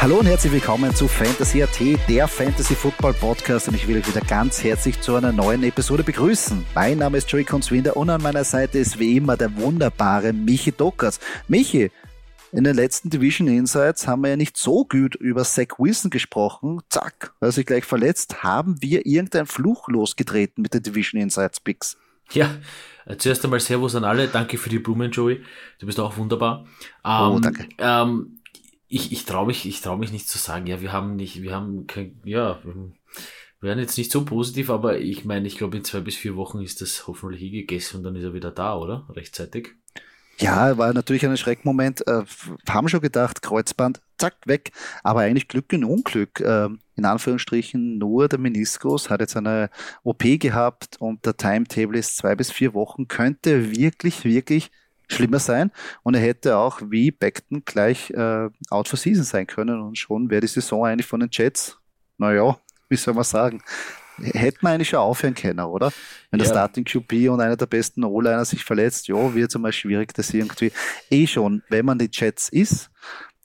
[0.00, 4.06] Hallo und herzlich willkommen zu Fantasy AT, der Fantasy Football Podcast und ich will euch
[4.06, 6.64] wieder ganz herzlich zu einer neuen Episode begrüßen.
[6.72, 10.70] Mein Name ist Joey Conswinder und an meiner Seite ist wie immer der wunderbare Michi
[10.70, 11.18] Dockers.
[11.48, 11.90] Michi,
[12.52, 16.80] in den letzten Division Insights haben wir ja nicht so gut über Zach Wilson gesprochen.
[16.90, 18.44] Zack, er sich gleich verletzt.
[18.44, 21.96] Haben wir irgendeinen Fluch losgetreten mit den Division Insights Picks?
[22.30, 22.50] Ja,
[23.16, 24.28] zuerst einmal Servus an alle.
[24.28, 25.42] Danke für die Blumen, Joey.
[25.78, 26.66] Du bist auch wunderbar.
[27.04, 27.68] Ähm, oh, danke.
[27.78, 28.37] Ähm,
[28.88, 31.54] ich, ich traue mich, ich traue mich nicht zu sagen, ja, wir haben nicht, wir
[31.54, 35.84] haben kein, ja, wir werden jetzt nicht so positiv, aber ich meine, ich glaube, in
[35.84, 38.76] zwei bis vier Wochen ist das hoffentlich eh gegessen und dann ist er wieder da,
[38.76, 39.06] oder?
[39.10, 39.74] Rechtzeitig.
[40.40, 42.06] Ja, war natürlich ein Schreckmoment.
[42.06, 42.22] Äh,
[42.68, 44.70] haben schon gedacht, Kreuzband, zack, weg.
[45.02, 46.40] Aber eigentlich Glück und Unglück.
[46.40, 49.68] Äh, in Anführungsstrichen nur der Meniskus hat jetzt eine
[50.04, 53.08] OP gehabt und der Timetable ist zwei bis vier Wochen.
[53.08, 54.70] Könnte wirklich, wirklich
[55.08, 55.70] schlimmer sein.
[56.02, 59.80] Und er hätte auch wie Beckton gleich äh, out for season sein können.
[59.80, 61.78] Und schon wäre die Saison eigentlich von den Jets,
[62.18, 63.62] naja, wie soll man sagen,
[64.20, 65.92] hätte man eigentlich schon aufhören können, oder?
[66.30, 66.44] Wenn ja.
[66.44, 70.12] der Starting QB und einer der besten O-Liner sich verletzt, ja, wird es einmal schwierig,
[70.14, 70.72] das irgendwie
[71.10, 72.90] eh schon, wenn man die Jets ist,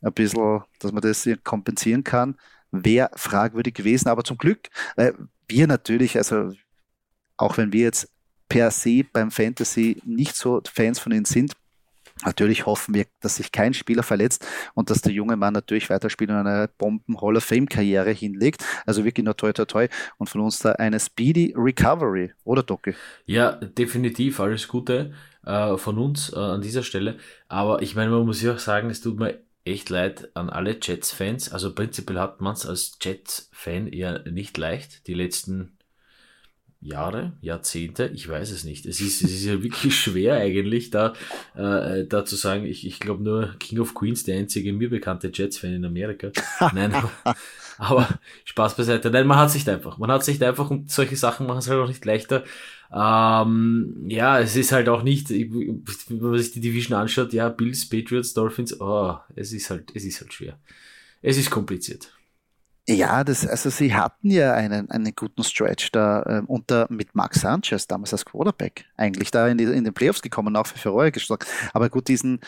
[0.02, 2.36] ein bisschen, dass man das kompensieren kann,
[2.72, 4.10] wäre fragwürdig gewesen.
[4.10, 5.14] Aber zum Glück, äh,
[5.48, 6.52] wir natürlich, also
[7.38, 8.10] auch wenn wir jetzt
[8.54, 11.54] per se beim Fantasy nicht so Fans von ihnen sind.
[12.24, 16.30] Natürlich hoffen wir, dass sich kein Spieler verletzt und dass der junge Mann natürlich weiterspielt
[16.30, 18.64] und eine Bomben Hall of Fame Karriere hinlegt.
[18.86, 19.88] Also wirklich nur toi toi toi
[20.20, 22.94] und von uns da eine speedy Recovery, oder Doki?
[23.26, 27.18] Ja, definitiv alles Gute äh, von uns äh, an dieser Stelle.
[27.48, 30.78] Aber ich meine, man muss ja auch sagen, es tut mir echt leid an alle
[30.80, 31.52] Jets-Fans.
[31.52, 35.08] Also prinzipiell hat man es als Jets-Fan eher nicht leicht.
[35.08, 35.80] Die letzten
[36.84, 38.86] Jahre, Jahrzehnte, ich weiß es nicht.
[38.86, 41.14] Es ist, es ist ja wirklich schwer eigentlich, da,
[41.56, 45.32] äh, da zu sagen, ich, ich glaube nur King of Queens, der einzige mir bekannte
[45.34, 46.32] Jets-Fan in Amerika.
[46.74, 47.12] Nein, aber,
[47.78, 49.10] aber Spaß beiseite.
[49.10, 49.98] Nein, man hat sich einfach.
[49.98, 52.44] Man hat sich einfach und solche Sachen machen es halt auch nicht leichter.
[52.94, 55.84] Ähm, ja, es ist halt auch nicht, wenn
[56.20, 60.22] man sich die Division anschaut, ja, Bills, Patriots, Dolphins, oh, es ist halt, es ist
[60.22, 60.60] halt schwer.
[61.22, 62.14] Es ist kompliziert.
[62.88, 67.40] Ja, das, also sie hatten ja einen, einen guten Stretch da äh, unter mit Max
[67.40, 71.12] Sanchez damals als Quarterback eigentlich da in, die, in den Playoffs gekommen, auch für Ferrari
[71.12, 71.46] geschlagen.
[71.72, 72.42] Aber gut, diesen,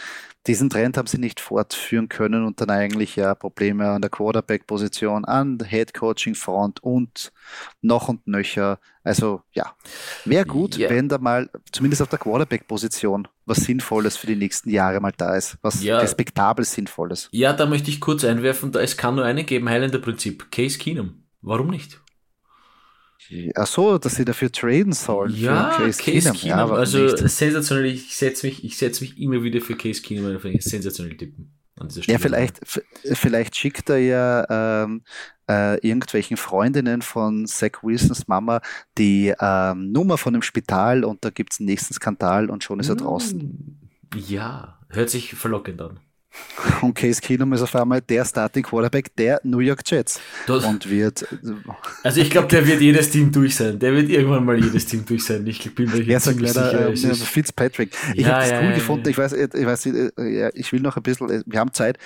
[0.47, 5.25] diesen Trend haben sie nicht fortführen können und dann eigentlich ja Probleme an der Quarterback-Position,
[5.25, 7.31] an Head-Coaching-Front und
[7.81, 8.79] noch und nöcher.
[9.03, 9.75] Also ja,
[10.25, 10.89] wäre gut, yeah.
[10.89, 15.35] wenn da mal zumindest auf der Quarterback-Position was Sinnvolles für die nächsten Jahre mal da
[15.35, 15.99] ist, was ja.
[15.99, 17.29] respektabel Sinnvolles.
[17.31, 21.23] Ja, da möchte ich kurz einwerfen, da es kann nur einen geben, Highlander-Prinzip, Case Keenum.
[21.41, 22.01] Warum nicht?
[23.55, 25.35] Ach so, dass sie dafür traden sollen.
[25.35, 26.33] Ja, Case, Case Keenum.
[26.33, 26.69] Keenum.
[26.69, 27.17] Ja, also nicht.
[27.29, 31.51] sensationell, ich setze mich, ich setze mich immer wieder für Case Keenum, sensationell tippen.
[32.07, 32.61] Ja, vielleicht,
[33.03, 35.01] vielleicht schickt er ja ähm,
[35.49, 38.61] äh, irgendwelchen Freundinnen von Zach Wilsons Mama
[38.97, 42.79] die ähm, Nummer von dem Spital und da gibt es einen nächsten Skandal und schon
[42.79, 43.39] ist er draußen.
[43.39, 45.99] Mm, ja, hört sich verlockend an.
[46.81, 50.19] Und Case Keenum ist auf einmal der Starting Quarterback der New York Jets.
[50.47, 51.27] Das, und wird.
[52.03, 53.77] Also ich glaube, der wird jedes Team durch sein.
[53.79, 55.45] Der wird irgendwann mal jedes Team durch sein.
[55.47, 56.89] Ich bin mir ja, ziemlich sicher.
[56.89, 57.95] Äh, Fitzpatrick.
[58.13, 59.09] Ich ja, habe das ja, cool ja, gefunden.
[59.09, 59.85] Ich weiß, ich weiß,
[60.53, 61.43] ich will noch ein bisschen.
[61.45, 61.97] Wir haben Zeit.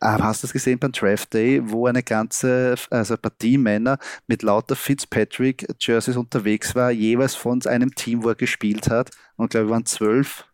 [0.00, 4.42] Aber hast du das gesehen beim Draft Day, wo eine ganze also Partie Männer mit
[4.42, 9.10] lauter Fitzpatrick Jerseys unterwegs war, jeweils von einem Team, wo er gespielt hat.
[9.36, 10.44] Und glaube, wir waren zwölf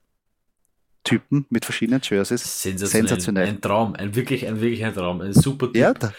[1.08, 2.62] Typen mit verschiedenen Jerseys.
[2.62, 3.08] Sensationell.
[3.08, 3.48] Sensationell.
[3.48, 5.76] Ein Traum, ein wirklich, ein wirklich ein Traum, ein super Typ.
[5.76, 6.12] Ja, da,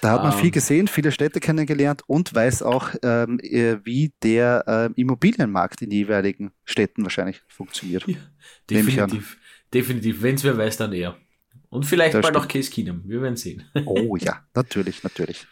[0.00, 0.52] da hat man um, viel ähm.
[0.52, 6.52] gesehen, viele Städte kennengelernt und weiß auch, ähm, äh, wie der ähm, Immobilienmarkt in jeweiligen
[6.64, 8.06] Städten wahrscheinlich funktioniert.
[8.06, 8.16] Ja,
[8.70, 9.38] definitiv,
[9.72, 10.22] definitiv.
[10.22, 11.16] Wenn es wer weiß, dann er.
[11.68, 12.46] Und vielleicht das bald stimmt.
[12.46, 13.02] auch Case Keenum.
[13.04, 13.64] Wir werden sehen.
[13.84, 15.46] Oh ja, natürlich, natürlich.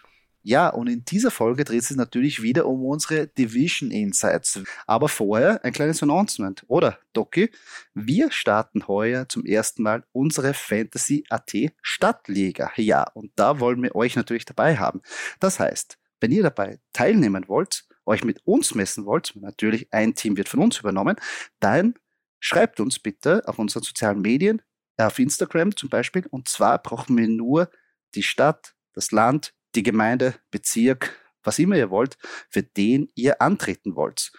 [0.47, 4.61] Ja, und in dieser Folge dreht es sich natürlich wieder um unsere Division Insights.
[4.87, 7.51] Aber vorher ein kleines Announcement, oder, Doki?
[7.95, 12.71] Wir starten heuer zum ersten Mal unsere Fantasy AT Stadtliga.
[12.77, 15.01] Ja, und da wollen wir euch natürlich dabei haben.
[15.41, 20.37] Das heißt, wenn ihr dabei teilnehmen wollt, euch mit uns messen wollt, natürlich ein Team
[20.37, 21.17] wird von uns übernommen,
[21.59, 21.95] dann
[22.39, 24.61] schreibt uns bitte auf unseren sozialen Medien
[24.99, 26.27] auf Instagram zum Beispiel.
[26.31, 27.71] Und zwar brauchen wir nur
[28.15, 32.17] die Stadt, das Land, die Gemeinde, Bezirk, was immer ihr wollt,
[32.51, 34.33] für den ihr antreten wollt.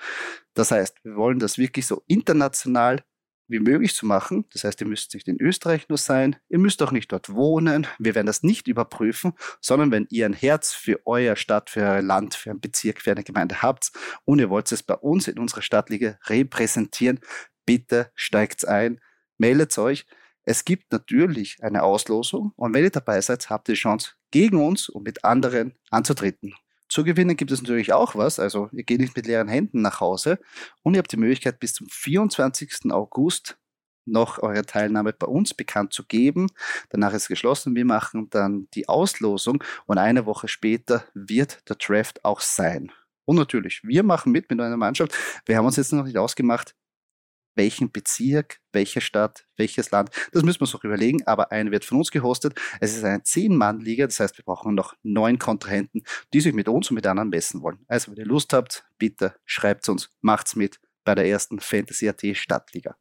[0.53, 3.03] Das heißt, wir wollen das wirklich so international
[3.47, 4.45] wie möglich zu machen.
[4.51, 7.87] Das heißt, ihr müsst nicht in Österreich nur sein, ihr müsst auch nicht dort wohnen.
[7.99, 12.01] Wir werden das nicht überprüfen, sondern wenn ihr ein Herz für euer Stadt, für euer
[12.01, 13.91] Land, für einen Bezirk, für eine Gemeinde habt
[14.25, 17.19] und ihr wollt es bei uns in unserer Stadtliga repräsentieren,
[17.65, 18.99] bitte steigt ein,
[19.37, 20.05] meldet euch.
[20.43, 24.61] Es gibt natürlich eine Auslosung und wenn ihr dabei seid, habt ihr die Chance, gegen
[24.61, 26.55] uns und mit anderen anzutreten.
[26.89, 28.37] Zu gewinnen gibt es natürlich auch was.
[28.37, 30.39] Also ihr geht nicht mit leeren Händen nach Hause
[30.83, 32.91] und ihr habt die Möglichkeit bis zum 24.
[32.91, 33.57] August
[34.03, 36.47] noch eure Teilnahme bei uns bekannt zu geben.
[36.89, 37.77] Danach ist es geschlossen.
[37.77, 42.91] Wir machen dann die Auslosung und eine Woche später wird der Draft auch sein.
[43.23, 45.15] Und natürlich, wir machen mit mit einer Mannschaft.
[45.45, 46.75] Wir haben uns jetzt noch nicht ausgemacht,
[47.55, 50.11] welchen Bezirk, welche Stadt, welches Land.
[50.31, 52.53] Das müssen wir uns noch überlegen, aber eine wird von uns gehostet.
[52.79, 56.03] Es ist eine Zehn-Mann-Liga, das heißt, wir brauchen noch neun Kontrahenten,
[56.33, 57.79] die sich mit uns und mit anderen messen wollen.
[57.87, 62.21] Also, wenn ihr Lust habt, bitte schreibt uns, macht's mit bei der ersten Fantasy AT
[62.33, 62.95] Stadtliga.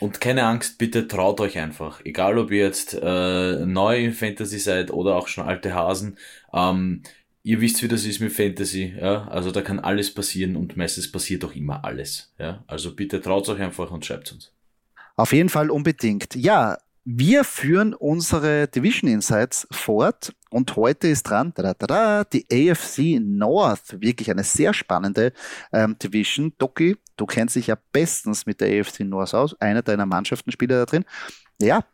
[0.00, 2.04] Und keine Angst, bitte traut euch einfach.
[2.04, 6.18] Egal, ob ihr jetzt äh, neu in Fantasy seid oder auch schon alte Hasen.
[6.52, 7.02] Ähm,
[7.44, 9.28] ihr wisst, wie das ist mit Fantasy, ja.
[9.28, 12.64] Also da kann alles passieren und meistens passiert auch immer alles, ja.
[12.66, 14.52] Also bitte traut euch einfach und schreibt uns.
[15.16, 16.34] Auf jeden Fall unbedingt.
[16.34, 22.46] Ja, wir führen unsere Division Insights fort und heute ist dran da, da, da, die
[22.50, 25.34] AFC North, wirklich eine sehr spannende
[25.70, 26.54] ähm, Division.
[26.56, 30.70] Doki, du kennst dich ja bestens mit der AFC North aus, einer deiner Mannschaften spielt
[30.70, 31.04] da drin.
[31.60, 31.84] Ja,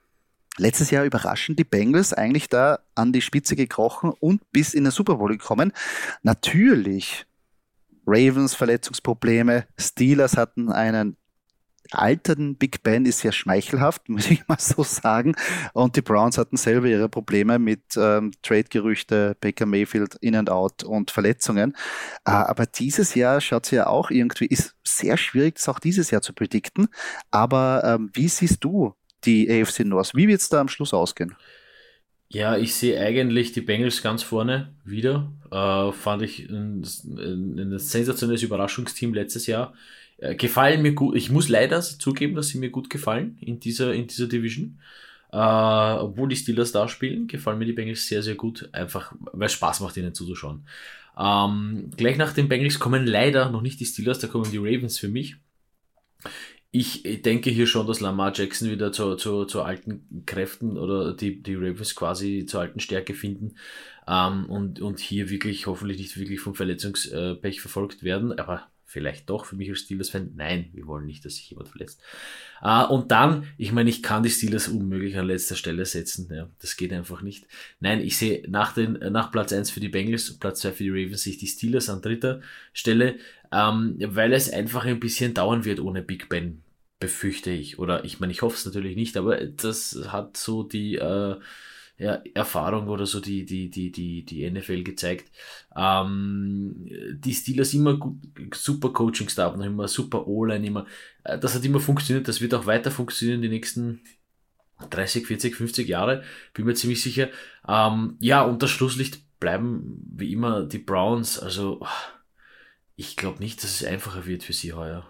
[0.56, 4.91] letztes Jahr überraschend die Bengals eigentlich da an die Spitze gekrochen und bis in den
[4.91, 5.73] Super Bowl gekommen.
[6.23, 7.26] Natürlich
[8.06, 11.17] Ravens Verletzungsprobleme, Steelers hatten einen
[11.93, 15.35] alterten Big Ben ist sehr schmeichelhaft, muss ich mal so sagen.
[15.73, 20.82] Und die Browns hatten selber ihre Probleme mit ähm, Trade-Gerüchte, Baker Mayfield in and out
[20.85, 21.75] und Verletzungen.
[22.25, 26.11] Äh, aber dieses Jahr schaut es ja auch irgendwie, ist sehr schwierig, das auch dieses
[26.11, 26.88] Jahr zu predikten.
[27.31, 28.94] Aber ähm, wie siehst du
[29.25, 30.14] die AFC North.
[30.14, 31.34] Wie wird es da am Schluss ausgehen?
[32.28, 35.32] Ja, ich sehe eigentlich die Bengals ganz vorne wieder.
[35.50, 39.75] Äh, fand ich ein, ein, sensationelles Überraschungsteam letztes Jahr.
[40.19, 41.17] Äh, gefallen mir gut.
[41.17, 44.78] Ich muss leider zugeben, dass sie mir gut gefallen in dieser, in dieser Division.
[45.32, 48.69] Äh, obwohl die Steelers da spielen, gefallen mir die Bengals sehr, sehr gut.
[48.73, 50.64] Einfach, weil es Spaß macht, ihnen zuzuschauen.
[51.19, 54.99] Ähm, gleich nach den Bengals kommen leider noch nicht die Steelers, da kommen die Ravens
[54.99, 55.37] für mich
[56.72, 61.43] ich denke hier schon, dass Lamar Jackson wieder zu, zu, zu alten Kräften oder die,
[61.43, 63.56] die Ravens quasi zur alten Stärke finden
[64.06, 68.38] ähm, und, und hier wirklich hoffentlich nicht wirklich vom Verletzungspech verfolgt werden.
[68.38, 70.32] Aber vielleicht doch für mich als Steelers-Fan.
[70.34, 72.02] Nein, wir wollen nicht, dass sich jemand verletzt.
[72.60, 76.28] Äh, und dann, ich meine, ich kann die Steelers unmöglich an letzter Stelle setzen.
[76.32, 77.46] Ja, das geht einfach nicht.
[77.78, 80.90] Nein, ich sehe nach, den, nach Platz 1 für die Bengals, Platz 2 für die
[80.90, 82.40] Ravens, sehe ich die Steelers an dritter
[82.72, 83.16] Stelle,
[83.52, 86.62] ähm, weil es einfach ein bisschen dauern wird ohne Big Ben,
[86.98, 87.78] befürchte ich.
[87.78, 91.37] Oder ich meine, ich hoffe es natürlich nicht, aber das hat so die äh,
[92.00, 95.31] ja, Erfahrung oder so die, die, die, die, die NFL gezeigt.
[95.76, 98.17] Ähm, die Steelers immer gut,
[98.55, 100.87] super Coaching-Stab, noch immer super O-Line, immer.
[101.25, 104.00] Äh, das hat immer funktioniert, das wird auch weiter funktionieren die nächsten
[104.88, 106.25] 30, 40, 50 Jahre,
[106.55, 107.28] bin mir ziemlich sicher.
[107.69, 111.38] Ähm, ja, und das Schlusslicht bleiben wie immer die Browns.
[111.38, 111.87] Also
[112.97, 115.07] ich glaube nicht, dass es einfacher wird für sie heuer.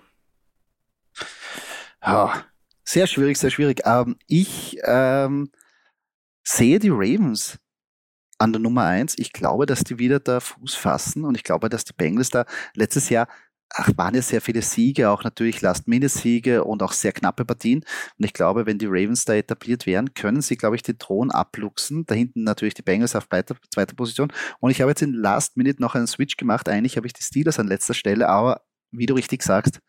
[2.02, 2.44] Ja,
[2.82, 3.82] sehr schwierig, sehr schwierig.
[3.84, 5.52] Ähm, ich ähm,
[6.42, 7.58] sehe die Ravens
[8.38, 9.14] an der Nummer eins.
[9.18, 12.46] Ich glaube, dass die wieder da Fuß fassen und ich glaube, dass die Bengals da
[12.74, 13.28] letztes Jahr
[13.70, 17.84] ach, waren ja sehr viele Siege, auch natürlich Last-Minute-Siege und auch sehr knappe Partien.
[18.18, 21.30] Und ich glaube, wenn die Ravens da etabliert wären, können sie, glaube ich, den Thron
[21.30, 22.04] abluchsen.
[22.06, 24.32] Da hinten natürlich die Bengals auf zweiter, zweiter Position.
[24.58, 26.68] Und ich habe jetzt in Last-Minute noch einen Switch gemacht.
[26.68, 29.80] Eigentlich habe ich die Steelers an letzter Stelle, aber wie du richtig sagst,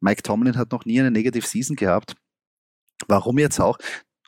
[0.00, 2.14] Mike Tomlin hat noch nie eine Negative Season gehabt.
[3.08, 3.78] Warum jetzt auch?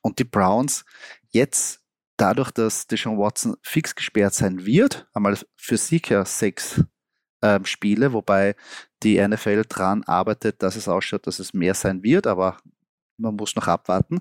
[0.03, 0.85] Und die Browns
[1.33, 1.81] jetzt
[2.17, 6.83] dadurch, dass Deshaun Watson fix gesperrt sein wird, einmal für sicher sechs
[7.43, 8.55] ähm, Spiele, wobei
[9.03, 12.59] die NFL dran arbeitet, dass es ausschaut, dass es mehr sein wird, aber
[13.17, 14.21] man muss noch abwarten.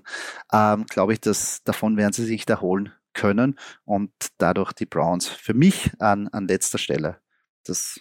[0.52, 5.54] Ähm, Glaube ich, dass davon werden sie sich erholen können und dadurch die Browns für
[5.54, 7.20] mich an, an letzter Stelle.
[7.64, 8.00] Das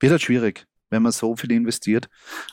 [0.00, 2.08] wird halt schwierig wenn man so viel investiert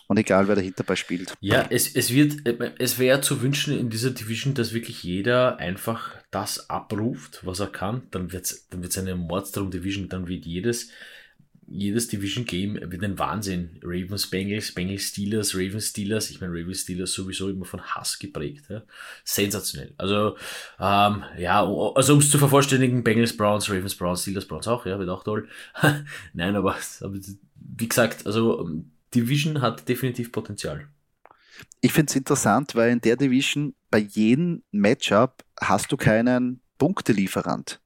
[0.07, 1.33] und egal wer dahinter bei spielt.
[1.39, 2.48] Ja, es, es wird,
[2.79, 7.67] es wäre zu wünschen in dieser Division, dass wirklich jeder einfach das abruft, was er
[7.67, 8.03] kann.
[8.12, 10.89] Dann wird es dann wird's eine Mordstrom Division, dann wird jedes
[11.72, 13.80] jedes Division Game wird ein Wahnsinn.
[13.84, 16.30] Ravens, Bengals, Bengals, Steelers, Ravens, Steelers.
[16.30, 18.66] Ich meine, Ravens, Steelers sowieso immer von Hass geprägt.
[18.70, 18.84] Ja.
[19.24, 19.94] Sensationell.
[19.98, 20.36] Also,
[20.80, 25.00] ähm, ja, also um es zu vervollständigen, Bengals, Browns, Ravens, Browns, Steelers, Browns auch, ja,
[25.00, 25.48] wird auch toll.
[26.34, 27.18] Nein, aber, aber
[27.56, 28.70] wie gesagt, also
[29.13, 30.88] Division hat definitiv Potenzial.
[31.82, 37.81] Ich finde es interessant, weil in der Division bei jedem Matchup hast du keinen Punktelieferant.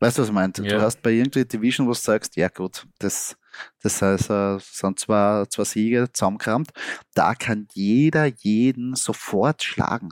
[0.00, 0.52] Weißt du, was ich meine?
[0.58, 0.76] Ja.
[0.76, 3.36] Du hast bei irgendeiner Division, wo du sagst, ja gut, das,
[3.80, 6.70] das heißt, äh, sind zwar zwei Siege zusammengerammt,
[7.14, 10.10] da kann jeder jeden sofort schlagen.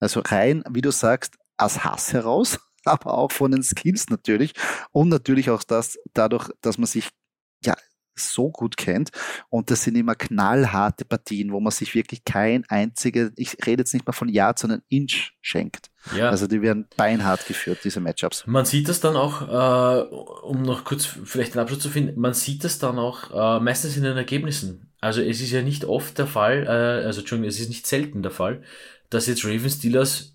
[0.00, 4.54] Also rein, wie du sagst, aus Hass heraus, aber auch von den Skills natürlich
[4.92, 7.10] und natürlich auch das, dadurch, dass man sich
[7.64, 7.74] ja
[8.20, 9.10] so gut kennt.
[9.48, 13.94] Und das sind immer knallharte Partien, wo man sich wirklich kein einziges, ich rede jetzt
[13.94, 15.90] nicht mal von Yard, sondern Inch schenkt.
[16.16, 16.30] Ja.
[16.30, 18.46] Also die werden beinhart geführt, diese Matchups.
[18.46, 22.32] Man sieht das dann auch, äh, um noch kurz vielleicht einen Abschluss zu finden, man
[22.32, 24.90] sieht das dann auch äh, meistens in den Ergebnissen.
[25.00, 28.22] Also es ist ja nicht oft der Fall, äh, also Entschuldigung, es ist nicht selten
[28.22, 28.62] der Fall,
[29.10, 30.34] dass jetzt Ravens Steelers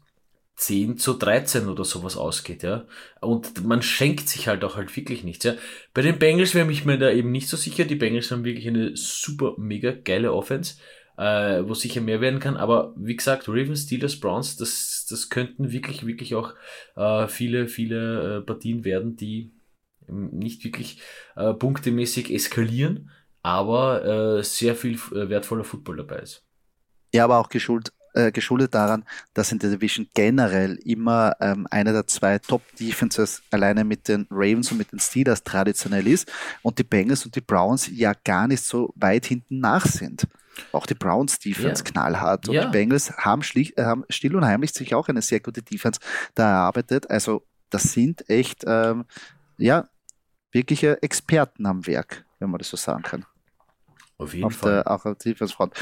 [0.57, 2.85] 10 zu 13 oder sowas ausgeht, ja.
[3.21, 5.55] Und man schenkt sich halt auch halt wirklich nichts, ja.
[5.93, 7.85] Bei den Bengals wäre ich mir da eben nicht so sicher.
[7.85, 10.75] Die Bengals haben wirklich eine super, mega geile Offense,
[11.17, 12.55] äh, wo sicher mehr werden kann.
[12.55, 16.53] Aber wie gesagt, Ravens, Steelers, Browns, das, das könnten wirklich, wirklich auch
[16.95, 19.51] äh, viele, viele äh, Partien werden, die
[20.07, 21.01] nicht wirklich
[21.35, 26.45] äh, punktemäßig eskalieren, aber äh, sehr viel äh, wertvoller Football dabei ist.
[27.13, 29.03] Ja, aber auch geschult, äh, geschuldet daran,
[29.33, 34.71] dass in der Division generell immer ähm, einer der zwei Top-Defenses alleine mit den Ravens
[34.71, 36.31] und mit den Steelers traditionell ist
[36.61, 40.27] und die Bengals und die Browns ja gar nicht so weit hinten nach sind.
[40.71, 41.91] Auch die Browns Defense ja.
[41.91, 42.47] knallhart.
[42.47, 42.65] Und ja.
[42.65, 45.99] die Bengals haben, schlicht, haben still und heimlich sich auch eine sehr gute Defense
[46.33, 47.09] da erarbeitet.
[47.09, 49.05] Also das sind echt ähm,
[49.57, 49.87] ja
[50.51, 53.25] wirkliche Experten am Werk, wenn man das so sagen kann.
[54.17, 54.75] Auf jeden auf Fall.
[54.75, 55.73] Der, auch auf der Defense Front.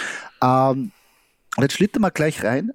[0.42, 0.92] Ähm,
[1.56, 2.72] und jetzt schlittern wir gleich rein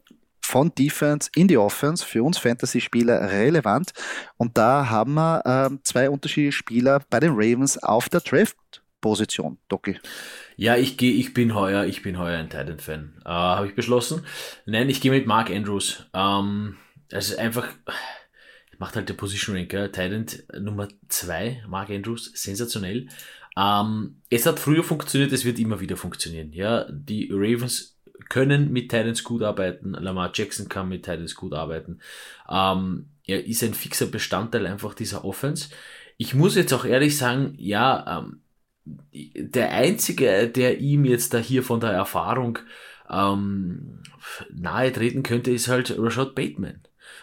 [0.48, 3.92] von Defense in die Offense, für uns Fantasy-Spieler relevant.
[4.38, 10.00] Und da haben wir ähm, zwei unterschiedliche Spieler bei den Ravens auf der Draft-Position, Doki.
[10.56, 13.20] Ja, ich gehe, ich bin heuer, ich bin heuer ein Titan-Fan.
[13.24, 14.24] Äh, Habe ich beschlossen.
[14.64, 16.06] Nein, ich gehe mit Mark Andrews.
[16.14, 16.78] Ähm,
[17.10, 17.68] es ist einfach,
[18.78, 20.26] macht halt der Position Ranker, Titan
[20.60, 23.08] Nummer 2, Mark Andrews, sensationell.
[23.54, 26.52] Ähm, es hat früher funktioniert, es wird immer wieder funktionieren.
[26.52, 27.97] Ja, die Ravens
[28.28, 29.92] können mit Titans gut arbeiten.
[29.92, 32.00] Lamar Jackson kann mit Titans gut arbeiten.
[32.48, 35.70] Ähm, er ist ein fixer Bestandteil einfach dieser Offense.
[36.16, 38.40] Ich muss jetzt auch ehrlich sagen, ja, ähm,
[39.36, 42.58] der einzige, der ihm jetzt da hier von der Erfahrung
[43.10, 44.02] ähm,
[44.50, 46.80] nahe treten könnte, ist halt Rashad Bateman.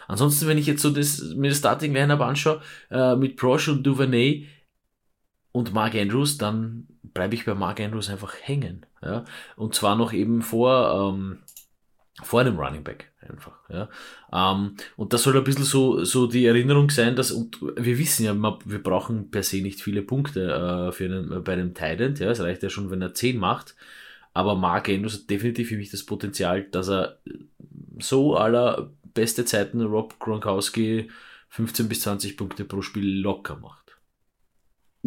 [0.08, 2.60] Ansonsten, wenn ich jetzt so das, mir das Starting Lineup anschaue,
[2.90, 4.46] äh, mit Prosh und Duvernay
[5.56, 8.84] und Mark Andrews, dann bleibe ich bei Mark Andrews einfach hängen.
[9.02, 9.24] Ja?
[9.56, 11.38] Und zwar noch eben vor, ähm,
[12.22, 13.54] vor einem Running Back einfach.
[13.70, 13.88] Ja?
[14.30, 18.26] Ähm, und das soll ein bisschen so, so die Erinnerung sein, dass, und wir wissen
[18.26, 22.14] ja, wir brauchen per se nicht viele Punkte äh, für einen, bei einem Titan.
[22.16, 22.32] Ja?
[22.32, 23.76] Es reicht ja schon, wenn er 10 macht.
[24.34, 27.18] Aber Mark Andrews hat definitiv für mich das Potenzial, dass er
[27.98, 31.10] so aller beste Zeiten Rob Gronkowski
[31.48, 33.85] 15 bis 20 Punkte pro Spiel locker macht.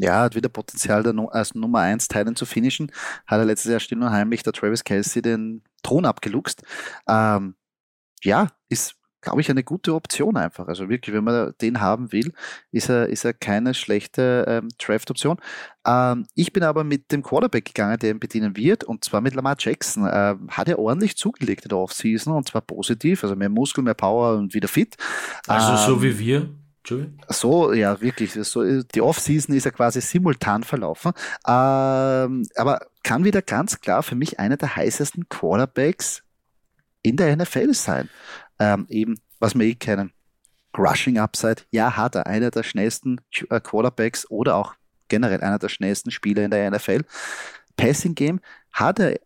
[0.02, 2.92] Ja, hat wieder Potenzial, als Nummer 1 Teilen zu finishen.
[3.28, 6.64] Hat er letztes Jahr still und heimlich der Travis Kelsey den Thron abgeluchst.
[7.08, 7.56] Ähm,
[8.24, 10.68] ja, ist, glaube ich, eine gute Option einfach.
[10.68, 12.32] Also wirklich, wenn man den haben will,
[12.72, 15.38] ist er, ist er keine schlechte ähm, Draft-Option.
[15.86, 19.36] Ähm, ich bin aber mit dem Quarterback gegangen, der ihn bedienen wird, und zwar mit
[19.36, 20.08] Lamar Jackson.
[20.10, 23.96] Ähm, hat er ordentlich zugelegt in der Offseason und zwar positiv, also mehr Muskel, mehr
[23.96, 24.96] Power und wieder fit.
[25.48, 26.50] Also so ähm, wie wir?
[27.30, 28.34] So, ja, wirklich.
[28.34, 31.12] So, die Off-Season ist ja quasi simultan verlaufen.
[31.48, 36.24] Ähm, aber kann wieder ganz klar für mich einer der heißesten Quarterbacks
[37.02, 38.10] in der NFL sein.
[38.60, 40.12] Ähm, eben, was wir eh kennen.
[40.78, 43.20] Rushing Upside, ja, hat er einer der schnellsten
[43.50, 44.76] äh, Quarterbacks oder auch
[45.08, 47.04] generell einer der schnellsten Spieler in der NFL.
[47.76, 48.40] Passing Game
[48.72, 49.20] hat er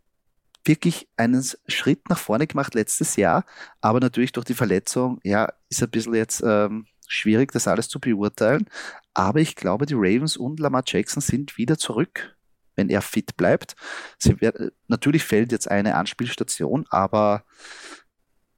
[0.66, 3.44] wirklich einen Schritt nach vorne gemacht letztes Jahr,
[3.82, 7.90] aber natürlich durch die Verletzung, ja, ist er ein bisschen jetzt ähm, schwierig, das alles
[7.90, 8.68] zu beurteilen.
[9.14, 12.36] Aber ich glaube, die Ravens und Lamar Jackson sind wieder zurück,
[12.76, 13.76] wenn er fit bleibt.
[14.24, 17.44] Wird, natürlich fällt jetzt eine Anspielstation, aber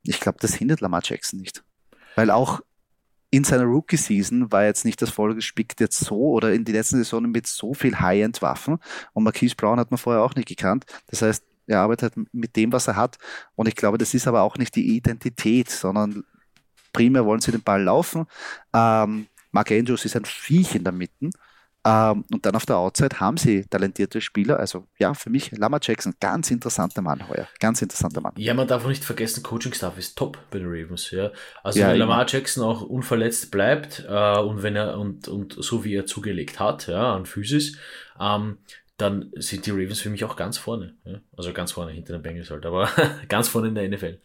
[0.03, 1.63] ich glaube, das hindert Lamar Jackson nicht.
[2.15, 2.61] Weil auch
[3.31, 7.31] in seiner Rookie-Season war jetzt nicht das vollgespickt jetzt so oder in die letzten Saisonen
[7.31, 8.77] mit so viel High-End-Waffen.
[9.13, 10.85] Und Marquise Brown hat man vorher auch nicht gekannt.
[11.07, 13.17] Das heißt, er arbeitet mit dem, was er hat.
[13.55, 16.23] Und ich glaube, das ist aber auch nicht die Identität, sondern
[16.95, 18.25] primär wollen sie den Ball laufen.
[18.73, 21.29] Ähm, Mark Andrews ist ein Viech in der Mitte.
[21.85, 24.59] Ähm, und dann auf der Outside haben sie talentierte Spieler.
[24.59, 27.47] Also ja, für mich Lama Jackson, ganz interessanter Mann heuer.
[27.59, 28.33] Ganz interessanter Mann.
[28.37, 31.11] Ja, man darf auch nicht vergessen, Coaching-Staff ist top bei den Ravens.
[31.11, 31.31] Ja.
[31.63, 35.83] Also ja, wenn Lamar Jackson auch unverletzt bleibt äh, und wenn er und, und so
[35.83, 37.77] wie er zugelegt hat, ja, an Physis,
[38.19, 38.57] ähm,
[38.97, 40.95] dann sind die Ravens für mich auch ganz vorne.
[41.03, 41.19] Ja.
[41.37, 42.89] Also ganz vorne hinter den Bengals halt, aber
[43.27, 44.17] ganz vorne in der NFL.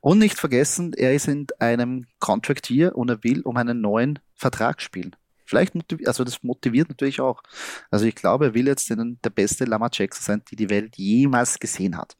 [0.00, 4.20] Und nicht vergessen, er ist in einem Contract hier und er will um einen neuen
[4.34, 5.16] Vertrag spielen.
[5.44, 5.72] Vielleicht,
[6.06, 7.42] also das motiviert natürlich auch.
[7.90, 10.96] Also ich glaube, er will jetzt den, der beste Lama Jackson sein, die die Welt
[10.96, 12.16] jemals gesehen hat.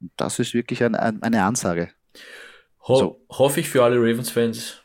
[0.00, 1.88] Und das ist wirklich ein, ein, eine Ansage.
[2.86, 3.24] Ho so.
[3.30, 4.82] Hoffe ich für alle Ravens-Fans.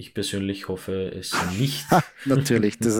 [0.00, 1.84] Ich persönlich hoffe es nicht.
[2.24, 2.98] Natürlich, das,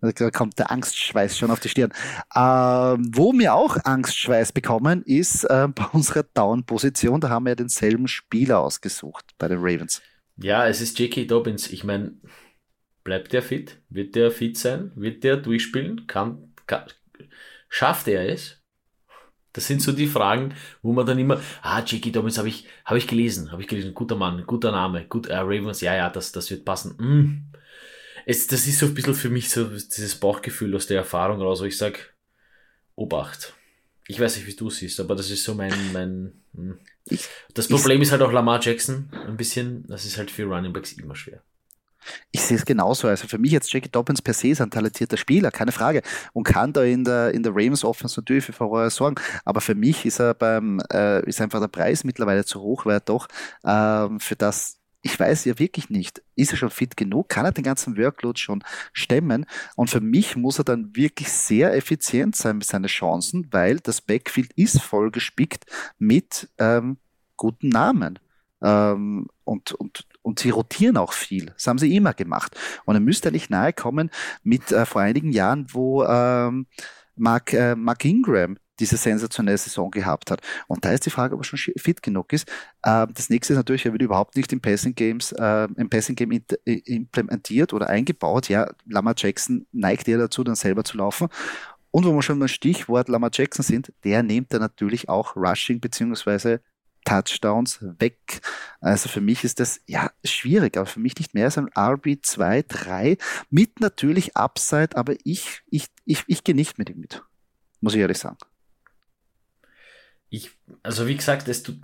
[0.00, 1.92] da kommt der Angstschweiß schon auf die Stirn.
[2.34, 7.20] Ähm, wo wir auch Angstschweiß bekommen, ist äh, bei unserer Down-Position.
[7.20, 10.00] Da haben wir ja denselben Spieler ausgesucht bei den Ravens.
[10.36, 11.24] Ja, es ist J.K.
[11.24, 11.70] Dobbins.
[11.70, 12.14] Ich meine,
[13.04, 13.78] Bleibt der fit?
[13.88, 14.92] Wird der fit sein?
[14.94, 16.06] Wird der durchspielen?
[16.06, 16.84] Kann, kann,
[17.68, 18.61] schafft er es?
[19.52, 22.10] Das sind so die Fragen, wo man dann immer, ah, J.K.
[22.10, 25.36] Dobbins habe ich, habe ich gelesen, habe ich gelesen, guter Mann, guter Name, gut, äh,
[25.36, 26.96] Ravens, ja, ja, das, das wird passen.
[26.98, 27.52] Mm.
[28.24, 31.60] Es, das ist so ein bisschen für mich so dieses Bauchgefühl aus der Erfahrung raus,
[31.60, 31.98] wo ich sage,
[32.94, 33.54] Obacht.
[34.08, 36.72] Ich weiß nicht, wie du siehst, aber das ist so mein, mein, mm.
[37.54, 40.92] das Problem ist halt auch Lamar Jackson, ein bisschen, das ist halt für Running Backs
[40.92, 41.42] immer schwer.
[42.30, 43.08] Ich sehe es genauso.
[43.08, 46.02] Also für mich jetzt Jackie Dobbins per se ist ein talentierter Spieler, keine Frage.
[46.32, 49.16] Und kann da in der, in der Ravens Offense natürlich für Furore sorgen.
[49.44, 52.96] Aber für mich ist er beim, äh, ist einfach der Preis mittlerweile zu hoch, weil
[52.96, 53.28] er doch
[53.64, 57.28] ähm, für das, ich weiß ja wirklich nicht, ist er schon fit genug?
[57.28, 59.46] Kann er den ganzen Workload schon stemmen?
[59.76, 64.00] Und für mich muss er dann wirklich sehr effizient sein mit seinen Chancen, weil das
[64.00, 65.66] Backfield ist vollgespickt
[65.98, 66.98] mit ähm,
[67.36, 68.18] guten Namen.
[68.62, 71.46] Ähm, und, und, und sie rotieren auch viel.
[71.46, 72.56] Das haben sie immer gemacht.
[72.84, 74.10] Und er müsste eigentlich nahe kommen
[74.42, 76.66] mit äh, vor einigen Jahren, wo ähm,
[77.16, 80.40] Mark, äh, Mark Ingram diese sensationelle Saison gehabt hat.
[80.66, 82.48] Und da ist die Frage, ob er schon fit genug ist.
[82.84, 86.16] Ähm, das nächste ist natürlich, er wird überhaupt nicht im Passing Games, äh, im Passing
[86.16, 86.32] Game
[86.64, 88.48] implementiert oder eingebaut.
[88.48, 91.28] Ja, Lama Jackson neigt eher dazu, dann selber zu laufen.
[91.90, 95.78] Und wo wir schon beim Stichwort Lama Jackson sind, der nimmt dann natürlich auch Rushing
[95.78, 96.60] beziehungsweise
[97.04, 98.40] Touchdowns weg.
[98.80, 102.18] Also für mich ist das ja schwierig, aber für mich nicht mehr als ein RB
[102.22, 103.16] 2, 3
[103.50, 107.22] mit natürlich Upside, aber ich, ich, ich, ich gehe nicht mit ihm mit.
[107.80, 108.38] Muss ich ehrlich sagen.
[110.30, 110.50] Ich,
[110.82, 111.78] also wie gesagt, es tut,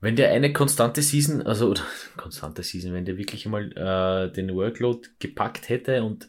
[0.00, 1.82] wenn der eine konstante Season, also oder
[2.16, 6.26] konstante Season, wenn der wirklich einmal äh, den Workload gepackt hätte und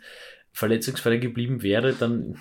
[0.51, 2.39] verletzungsfrei geblieben wäre, dann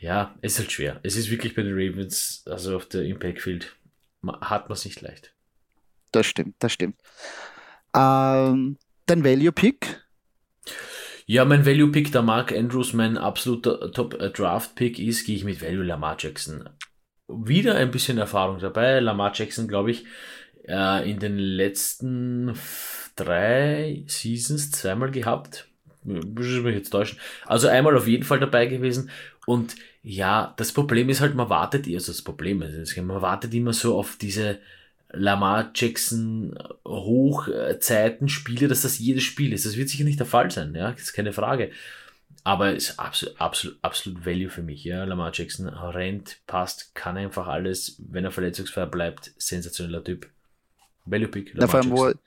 [0.00, 1.00] ja, es ist halt schwer.
[1.02, 3.76] Es ist wirklich bei den Ravens, also auf der Impact Field
[4.22, 5.34] hat man es nicht leicht.
[6.12, 6.96] Das stimmt, das stimmt.
[7.94, 10.04] Ähm, dein Value Pick?
[11.26, 15.36] Ja, mein Value Pick, da Mark Andrews mein absoluter Top äh, Draft Pick ist, gehe
[15.36, 16.68] ich mit Value Lamar Jackson.
[17.28, 18.98] Wieder ein bisschen Erfahrung dabei.
[18.98, 20.04] Lamar Jackson, glaube ich,
[20.66, 22.58] äh, in den letzten
[23.14, 25.69] drei Seasons zweimal gehabt.
[26.04, 27.18] Ich mich jetzt täuschen.
[27.46, 29.10] Also einmal auf jeden Fall dabei gewesen.
[29.46, 33.72] Und ja, das Problem ist halt, man wartet, also das Problem ist, man wartet immer
[33.72, 34.58] so auf diese
[35.12, 39.66] Lamar Jackson Hochzeiten Spiele, dass das jedes Spiel ist.
[39.66, 41.70] Das wird sicher nicht der Fall sein, ja, das ist keine Frage.
[42.42, 45.04] Aber es ist absolut, absolut, absolut Value für mich, ja.
[45.04, 50.28] Lamar Jackson rennt, passt, kann einfach alles, wenn er verletzungsfrei bleibt, sensationeller Typ.
[51.04, 51.54] Value Pick.
[51.54, 52.20] Lamar Na, vor allem, wo,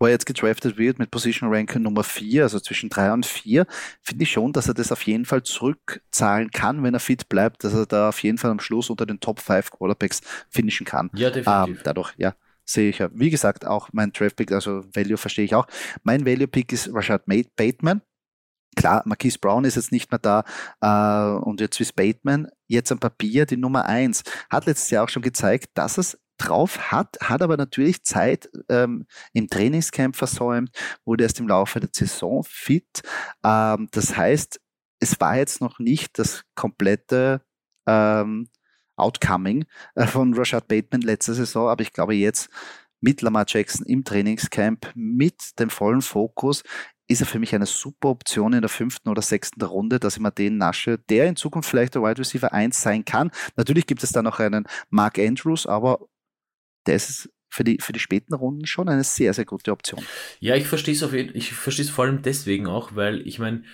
[0.00, 3.66] wo er jetzt gedraftet wird mit Position Ranking Nummer 4, also zwischen 3 und 4,
[4.02, 7.62] finde ich schon, dass er das auf jeden Fall zurückzahlen kann, wenn er fit bleibt,
[7.62, 11.10] dass er da auf jeden Fall am Schluss unter den Top 5 Quarterbacks finishen kann.
[11.14, 11.76] Ja, definitiv.
[11.76, 12.34] Ähm, dadurch, ja
[12.64, 13.10] sehe ich ja.
[13.12, 15.66] Wie gesagt, auch mein Draft-Pick, also Value verstehe ich auch.
[16.04, 18.00] Mein Value-Pick ist Rashad Bateman.
[18.76, 20.44] Klar, Marquise Brown ist jetzt nicht mehr da
[20.80, 24.22] äh, und jetzt ist Bateman jetzt am Papier die Nummer 1.
[24.48, 29.06] Hat letztes Jahr auch schon gezeigt, dass es drauf hat, hat aber natürlich Zeit ähm,
[29.32, 30.70] im Trainingscamp versäumt,
[31.04, 33.02] wurde erst im Laufe der Saison fit.
[33.44, 34.60] Ähm, das heißt,
[35.00, 37.42] es war jetzt noch nicht das komplette
[37.86, 38.48] ähm,
[38.96, 42.50] Outcoming äh, von Rashad Bateman letzte Saison, aber ich glaube jetzt
[43.00, 46.62] mit Lamar Jackson im Trainingscamp, mit dem vollen Fokus,
[47.10, 50.20] ist er für mich eine super Option in der fünften oder sechsten Runde, dass ich
[50.20, 53.32] mal den nasche, der in Zukunft vielleicht der Wide Receiver 1 sein kann.
[53.56, 56.06] Natürlich gibt es da noch einen Mark Andrews, aber
[56.90, 60.04] der ist für die, für die späten Runden schon eine sehr, sehr gute Option.
[60.38, 63.38] Ja, ich verstehe es auf jeden ich verstehe es vor allem deswegen auch, weil ich
[63.38, 63.64] meine,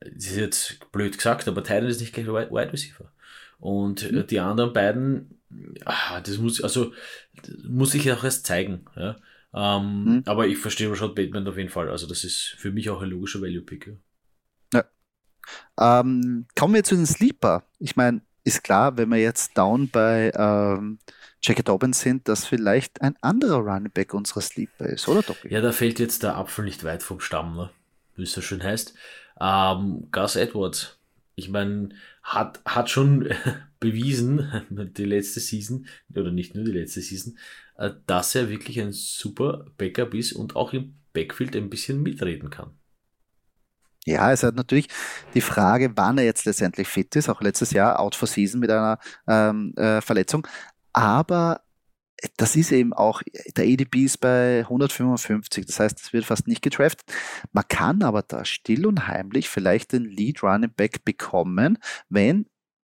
[0.00, 3.12] das ist jetzt blöd gesagt, aber Tyler ist nicht gleich Wide Receiver.
[3.58, 4.26] Und mhm.
[4.26, 5.40] die anderen beiden,
[5.84, 6.92] ah, das muss, also,
[7.42, 8.84] das muss ich auch erst zeigen.
[8.94, 9.16] Ja.
[9.54, 10.22] Ähm, mhm.
[10.26, 11.88] Aber ich verstehe Rashad Bateman auf jeden Fall.
[11.88, 13.96] Also, das ist für mich auch ein logischer Value-Pick.
[14.74, 14.84] Ja.
[15.80, 17.64] Ähm, kommen wir zu den Sleeper.
[17.78, 20.98] Ich meine, ist klar, wenn wir jetzt down bei ähm,
[21.42, 25.52] Jackie Dobbins sind, dass vielleicht ein anderer Running Back unserer Sleeper ist, oder Doppel?
[25.52, 27.70] Ja, da fällt jetzt der Apfel nicht weit vom Stamm, ne?
[28.16, 28.94] wie es so schön heißt.
[29.40, 30.98] Ähm, Gus Edwards,
[31.34, 31.90] ich meine,
[32.22, 33.30] hat, hat schon
[33.80, 37.38] bewiesen, die letzte Season, oder nicht nur die letzte Season,
[37.76, 42.50] äh, dass er wirklich ein super Backup ist und auch im Backfield ein bisschen mitreden
[42.50, 42.70] kann.
[44.06, 44.88] Ja, es hat natürlich
[45.34, 47.28] die Frage, wann er jetzt letztendlich fit ist.
[47.28, 50.46] Auch letztes Jahr out for season mit einer ähm, äh, Verletzung.
[50.96, 51.60] Aber
[52.38, 53.20] das ist eben auch,
[53.54, 57.04] der ADP ist bei 155, das heißt, es wird fast nicht gedraftet.
[57.52, 61.78] Man kann aber da still und heimlich vielleicht den Lead Running Back bekommen,
[62.08, 62.46] wenn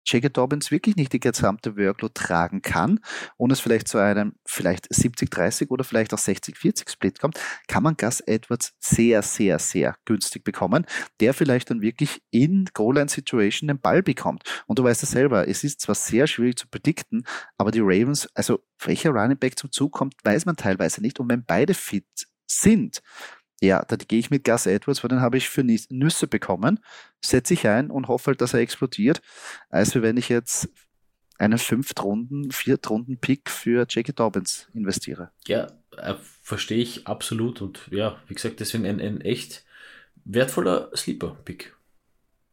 [0.07, 0.29] J.K.
[0.29, 3.01] Dobbins wirklich nicht die gesamte Workload tragen kann
[3.37, 7.97] und es vielleicht zu einem vielleicht 70-30 oder vielleicht auch 60-40 Split kommt, kann man
[7.97, 10.87] Gus Edwards sehr, sehr, sehr günstig bekommen,
[11.21, 14.43] der vielleicht dann wirklich in Goal-Line-Situation den Ball bekommt.
[14.67, 17.25] Und du weißt es selber, es ist zwar sehr schwierig zu predikten,
[17.57, 21.21] aber die Ravens, also welcher Running Back zum Zug kommt, weiß man teilweise nicht.
[21.21, 22.07] Und wenn beide fit
[22.47, 23.03] sind,
[23.65, 26.81] ja, da gehe ich mit Gus Edwards, weil den habe ich für Nüsse bekommen,
[27.21, 29.23] setze ich ein und hoffe halt, dass er explodiert,
[29.71, 30.69] als wenn ich jetzt
[31.39, 35.31] einen Fünft-Runden, Viert-Runden-Pick für Jackie Dobbins investiere.
[35.47, 39.65] Ja, äh, verstehe ich absolut und ja, wie gesagt, deswegen ein, ein echt
[40.25, 41.75] wertvoller Sleeper-Pick.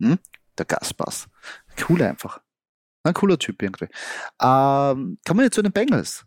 [0.01, 0.17] Hm?
[0.57, 1.29] Der Gaspass.
[1.87, 2.41] Cool einfach.
[3.03, 3.87] Ein cooler Typ irgendwie.
[4.41, 6.25] Ähm, kommen wir jetzt zu den Bengals.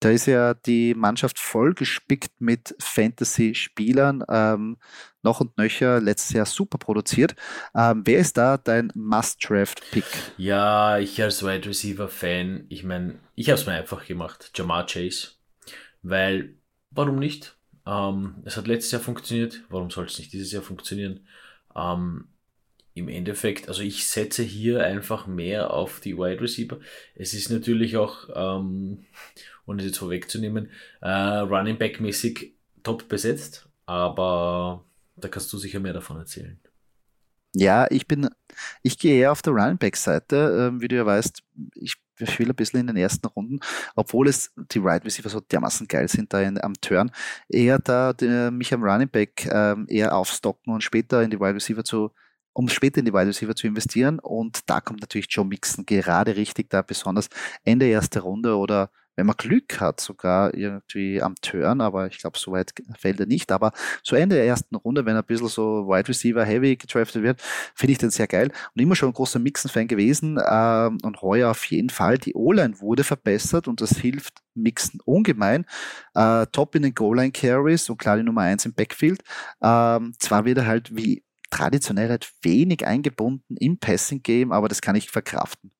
[0.00, 4.76] Da ist ja die Mannschaft voll gespickt mit Fantasy-Spielern, ähm,
[5.22, 7.34] noch und nöcher, letztes Jahr super produziert.
[7.74, 10.04] Ähm, wer ist da dein Must-Draft-Pick?
[10.36, 15.32] Ja, ich als Wide Receiver-Fan, ich meine, ich habe es mir einfach gemacht, Jamar Chase,
[16.02, 16.54] weil,
[16.90, 17.56] warum nicht?
[17.84, 21.26] Ähm, es hat letztes Jahr funktioniert, warum soll es nicht dieses Jahr funktionieren?
[21.74, 22.28] Ähm,
[22.94, 26.78] im Endeffekt, also ich setze hier einfach mehr auf die Wide Receiver.
[27.14, 29.06] Es ist natürlich auch, ähm,
[29.68, 34.84] ohne jetzt vorwegzunehmen, äh, Running Back mäßig top besetzt, aber
[35.16, 36.58] da kannst du sicher mehr davon erzählen.
[37.54, 38.28] Ja, ich bin,
[38.82, 41.42] ich gehe eher auf der Running Back Seite, ähm, wie du ja weißt,
[41.76, 43.60] ich spiele ein bisschen in den ersten Runden,
[43.94, 47.10] obwohl es die Wide Receiver so dermaßen geil sind da in, am Turn,
[47.48, 51.54] eher da die, mich am Running Back ähm, eher aufstocken und später in die Wide
[51.54, 52.12] Receiver zu
[52.58, 54.18] um später in die Wide Receiver zu investieren.
[54.18, 57.28] Und da kommt natürlich Joe Mixon gerade richtig, da besonders
[57.62, 62.38] Ende erste Runde oder wenn man Glück hat, sogar irgendwie am Turn, aber ich glaube,
[62.38, 63.50] so weit fällt er nicht.
[63.50, 63.72] Aber
[64.04, 67.42] so Ende der ersten Runde, wenn er ein bisschen so Wide Receiver Heavy gedraftet wird,
[67.74, 68.52] finde ich den sehr geil.
[68.76, 72.18] Und immer schon ein großer Mixen-Fan gewesen ähm, und heuer auf jeden Fall.
[72.18, 75.66] Die O-Line wurde verbessert und das hilft Mixen ungemein.
[76.14, 79.20] Äh, top in den Goal-Line Carries und klar die Nummer eins im Backfield.
[79.60, 84.94] Ähm, zwar wird er halt wie traditionell halt wenig eingebunden im Passing-Game, aber das kann
[84.94, 85.72] ich verkraften.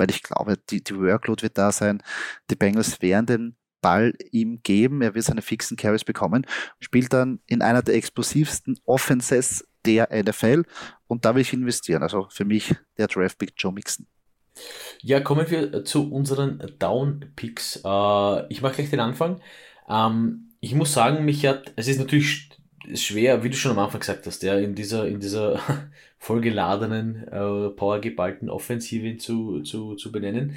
[0.00, 2.02] Weil ich glaube, die, die Workload wird da sein.
[2.50, 6.46] Die Bengals werden den Ball ihm geben, er wird seine fixen Carries bekommen,
[6.80, 10.64] spielt dann in einer der explosivsten Offenses der NFL
[11.06, 12.02] und da will ich investieren.
[12.02, 14.06] Also für mich der Draft Pick Joe Mixon.
[15.02, 17.76] Ja, kommen wir zu unseren Down Picks.
[17.84, 19.40] Äh, ich mache gleich den Anfang.
[19.88, 22.50] Ähm, ich muss sagen, mich hat, es ist natürlich
[22.94, 25.58] schwer, wie du schon am Anfang gesagt hast, ja, in dieser, in dieser
[26.20, 30.54] vollgeladenen, äh, powergeballten Offensive zu, zu, zu benennen.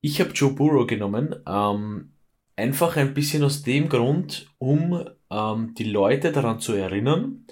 [0.00, 2.12] Ich habe Joe Burrow genommen, ähm,
[2.56, 7.44] einfach ein bisschen aus dem Grund, um ähm, die Leute daran zu erinnern,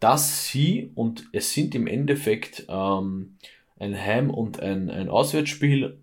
[0.00, 3.36] dass sie, und es sind im Endeffekt ähm,
[3.78, 6.02] ein Heim- und ein, ein Auswärtsspiel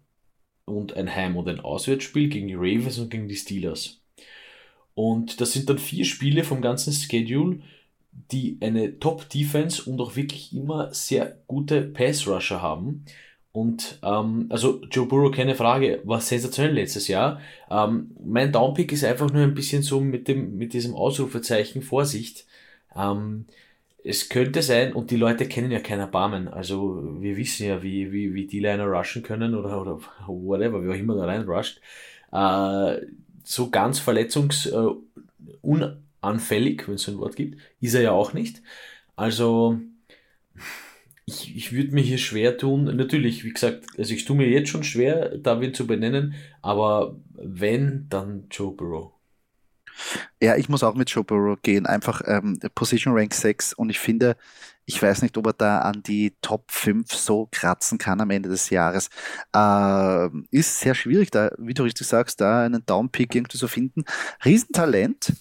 [0.65, 4.01] und ein Heim- und ein Auswärtsspiel gegen die Ravens und gegen die Steelers.
[4.93, 7.61] Und das sind dann vier Spiele vom ganzen Schedule,
[8.31, 13.05] die eine Top-Defense und auch wirklich immer sehr gute Pass-Rusher haben.
[13.51, 17.39] Und ähm, also Joe Burrow, keine Frage, war sensationell letztes Jahr.
[17.71, 22.45] Ähm, mein Downpick ist einfach nur ein bisschen so mit dem mit diesem Ausrufezeichen Vorsicht.
[22.95, 23.45] Ähm,
[24.03, 26.47] es könnte sein, und die Leute kennen ja kein Erbarmen.
[26.47, 30.89] Also wir wissen ja, wie, wie, wie die Liner rushen können oder, oder whatever, wie
[30.89, 31.81] auch immer da rein rusht.
[32.31, 33.07] Äh,
[33.43, 35.03] so ganz verletzungsunanfällig,
[35.63, 38.61] äh, wenn es so ein Wort gibt, ist er ja auch nicht.
[39.15, 39.79] Also
[41.25, 42.85] ich, ich würde mir hier schwer tun.
[42.95, 47.15] Natürlich, wie gesagt, also ich tue mir jetzt schon schwer, da wen zu benennen, aber
[47.33, 49.11] wenn, dann Joe Burrow.
[50.41, 51.85] Ja, ich muss auch mit Joe Burrow gehen.
[51.85, 54.35] Einfach ähm, Position Rank 6 und ich finde,
[54.85, 58.49] ich weiß nicht, ob er da an die Top 5 so kratzen kann am Ende
[58.49, 59.09] des Jahres.
[59.53, 64.03] Äh, ist sehr schwierig, da, wie du richtig sagst, da einen Downpick irgendwie zu finden.
[64.43, 65.33] Riesentalent,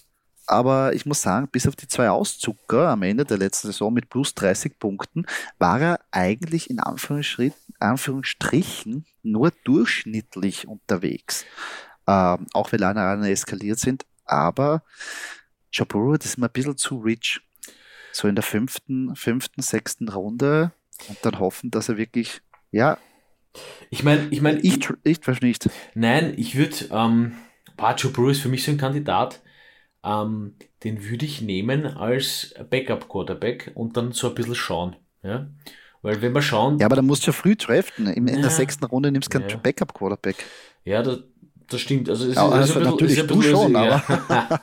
[0.47, 4.09] aber ich muss sagen, bis auf die zwei Auszucker am Ende der letzten Saison mit
[4.09, 5.25] plus 30 Punkten,
[5.57, 11.45] war er eigentlich in Anführungsstrichen nur durchschnittlich unterwegs.
[12.07, 14.83] Ähm, auch wenn alle eskaliert sind, aber
[15.71, 17.41] Jaburo, das ist mir ein bisschen zu rich.
[18.11, 20.71] So in der fünften, fünften, sechsten Runde
[21.09, 22.97] und dann hoffen, dass er wirklich, ja.
[23.89, 25.69] Ich meine, ich meine, ich, ich, ich nicht.
[25.95, 27.33] Nein, ich würde, ähm,
[27.97, 29.41] Joe Brew ist für mich so ein Kandidat,
[30.05, 34.95] ähm, den würde ich nehmen als Backup-Quarterback und dann so ein bisschen schauen.
[35.23, 35.47] Ja?
[36.01, 36.77] Weil wenn wir schauen.
[36.77, 38.07] Ja, aber dann musst du ja früh draften.
[38.07, 39.57] In, in der sechsten Runde nimmst du keinen ja.
[39.57, 40.35] Backup-Quarterback.
[40.83, 41.19] Ja, das,
[41.67, 42.09] das stimmt.
[42.09, 44.61] Also, es ja, ist, also ist natürlich bisschen, du schon, aber,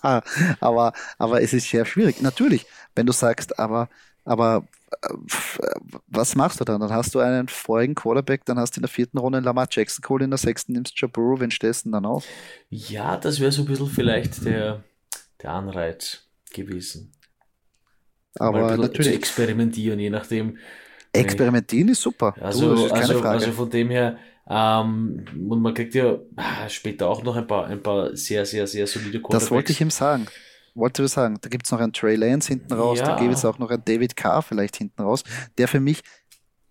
[0.60, 2.22] aber, aber es ist sehr schwierig.
[2.22, 3.88] Natürlich, wenn du sagst, aber,
[4.24, 4.64] aber
[6.06, 6.80] was machst du dann?
[6.80, 10.02] Dann hast du einen vorigen Quarterback, dann hast du in der vierten Runde Lamar Jackson
[10.02, 12.24] Cole, in der sechsten nimmst du Joe Burrow, wen stellst du dann auf?
[12.70, 14.84] Ja, das wäre so ein bisschen vielleicht der,
[15.42, 17.12] der Anreiz gewesen.
[18.38, 19.14] Aber natürlich.
[19.14, 20.58] Experimentieren, je nachdem.
[21.12, 22.34] Experimentieren ist super.
[22.40, 24.18] Also, du, ist also, also von dem her,
[24.48, 28.66] ähm, und man kriegt ja ah, später auch noch ein paar, ein paar sehr, sehr,
[28.66, 29.44] sehr solide Quarterbacks.
[29.44, 30.26] Das wollte ich ihm sagen.
[30.76, 31.38] Wollte ich sagen.
[31.40, 33.06] Da gibt es noch einen Trey Lance hinten raus, ja.
[33.06, 35.24] da gibt es auch noch einen David Carr vielleicht hinten raus,
[35.58, 36.02] der für mich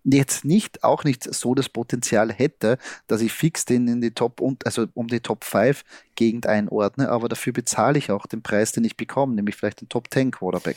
[0.04, 4.40] jetzt nicht, auch nicht so das Potenzial hätte, dass ich fix den in die Top
[4.40, 5.82] und also um die Top 5
[6.14, 9.88] Gegend einordne, aber dafür bezahle ich auch den Preis, den ich bekomme, nämlich vielleicht den
[9.88, 10.76] Top 10 Quarterback.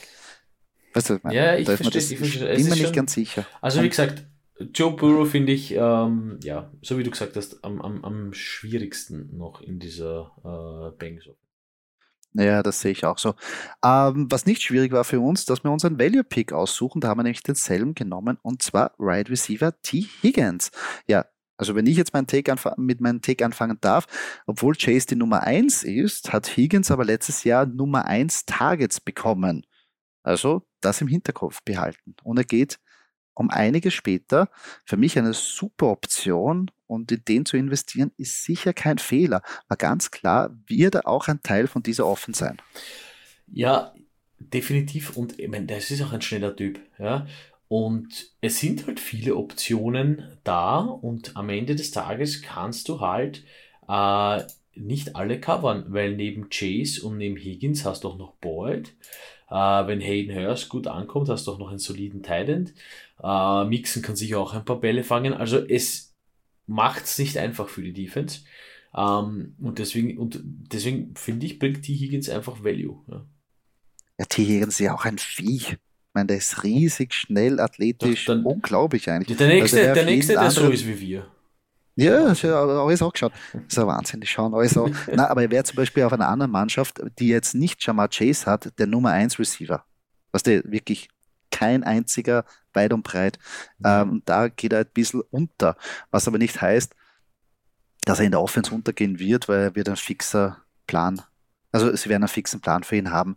[0.92, 2.56] Weißt du, ja, ich verstehe, das, ich verstehe.
[2.56, 3.46] bin mir nicht ganz sicher.
[3.60, 4.26] Also wie gesagt,
[4.74, 9.36] Joe Burrow finde ich, ähm, ja, so wie du gesagt hast, am, am, am schwierigsten
[9.36, 11.28] noch in dieser äh, Bengals.
[12.34, 13.34] Ja, das sehe ich auch so.
[13.84, 17.00] Ähm, was nicht schwierig war für uns, dass wir unseren Value Pick aussuchen.
[17.00, 20.06] Da haben wir nämlich denselben genommen und zwar Right Receiver T.
[20.22, 20.70] Higgins.
[21.08, 21.24] Ja,
[21.60, 24.06] also wenn ich jetzt meinen Take mit meinem Take anfangen darf,
[24.46, 29.66] obwohl Chase die Nummer 1 ist, hat Higgins aber letztes Jahr Nummer 1 Targets bekommen.
[30.22, 32.14] Also das im Hinterkopf behalten.
[32.22, 32.78] Und er geht
[33.34, 34.48] um einiges später.
[34.84, 39.42] Für mich eine super Option und in den zu investieren ist sicher kein Fehler.
[39.68, 42.60] Aber ganz klar wird er auch ein Teil von dieser Offen sein.
[43.52, 43.94] Ja,
[44.38, 45.16] definitiv.
[45.16, 46.80] Und ich meine, das ist auch ein schneller Typ.
[46.98, 47.26] Ja.
[47.68, 53.44] Und es sind halt viele Optionen da und am Ende des Tages kannst du halt
[53.88, 54.42] äh,
[54.74, 58.94] nicht alle covern, weil neben Chase und neben Higgins hast du auch noch Boyd.
[59.50, 62.72] Äh, wenn Hayden Hurst gut ankommt, hast du auch noch einen soliden Talent.
[63.22, 65.34] Äh, Mixen kann sich auch ein paar Bälle fangen.
[65.34, 66.14] Also es
[66.66, 68.40] macht es nicht einfach für die Defense.
[68.96, 71.94] Ähm, und deswegen, und deswegen finde ich, bringt T.
[71.94, 73.02] Higgins einfach Value.
[73.08, 73.26] Ja,
[74.20, 74.44] ja T.
[74.44, 75.72] Higgins ist ja auch ein Viech.
[75.72, 79.36] Ich meine, der ist riesig, schnell, athletisch, dann, unglaublich eigentlich.
[79.36, 81.26] Der nächste, also der, nächste der so ist wie wir.
[82.00, 83.32] Ja, ich habe alles auch geschaut.
[83.52, 84.88] Das ist ja Wahnsinn, die schauen alles auch.
[85.06, 88.46] Nein, aber er wäre zum Beispiel auf einer anderen Mannschaft, die jetzt nicht Jamar Chase
[88.46, 89.84] hat, der Nummer 1 Receiver.
[90.32, 91.08] Was der wirklich
[91.50, 93.38] kein einziger weit und breit.
[93.84, 95.76] Ähm, da geht er ein bisschen unter.
[96.10, 96.94] Was aber nicht heißt,
[98.04, 101.20] dass er in der Offense untergehen wird, weil er wird ein fixer Plan.
[101.72, 103.36] Also sie werden einen fixen Plan für ihn haben.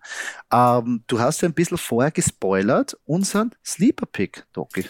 [0.52, 4.86] Ähm, du hast ja ein bisschen vorher gespoilert, unseren Sleeper-Pick, Doki.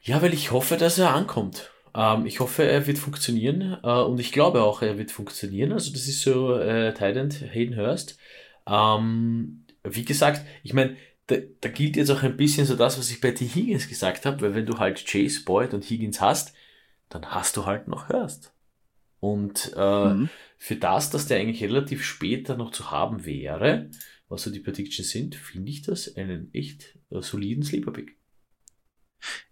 [0.00, 1.70] Ja, weil ich hoffe, dass er ankommt.
[1.94, 5.72] Ähm, ich hoffe, er wird funktionieren äh, und ich glaube auch, er wird funktionieren.
[5.72, 8.18] Also das ist so äh, Titan Hayden Hurst.
[8.66, 10.96] Ähm, wie gesagt, ich meine,
[11.28, 13.46] da, da gilt jetzt auch ein bisschen so das, was ich bei T.
[13.46, 16.54] Higgins gesagt habe, weil wenn du halt Chase, Boyd und Higgins hast,
[17.08, 18.52] dann hast du halt noch Hurst.
[19.20, 20.28] Und äh, mhm.
[20.58, 23.90] für das, dass der eigentlich relativ später noch zu haben wäre,
[24.28, 28.17] was so die Predictions sind, finde ich das einen echt äh, soliden Sleeper-Pick.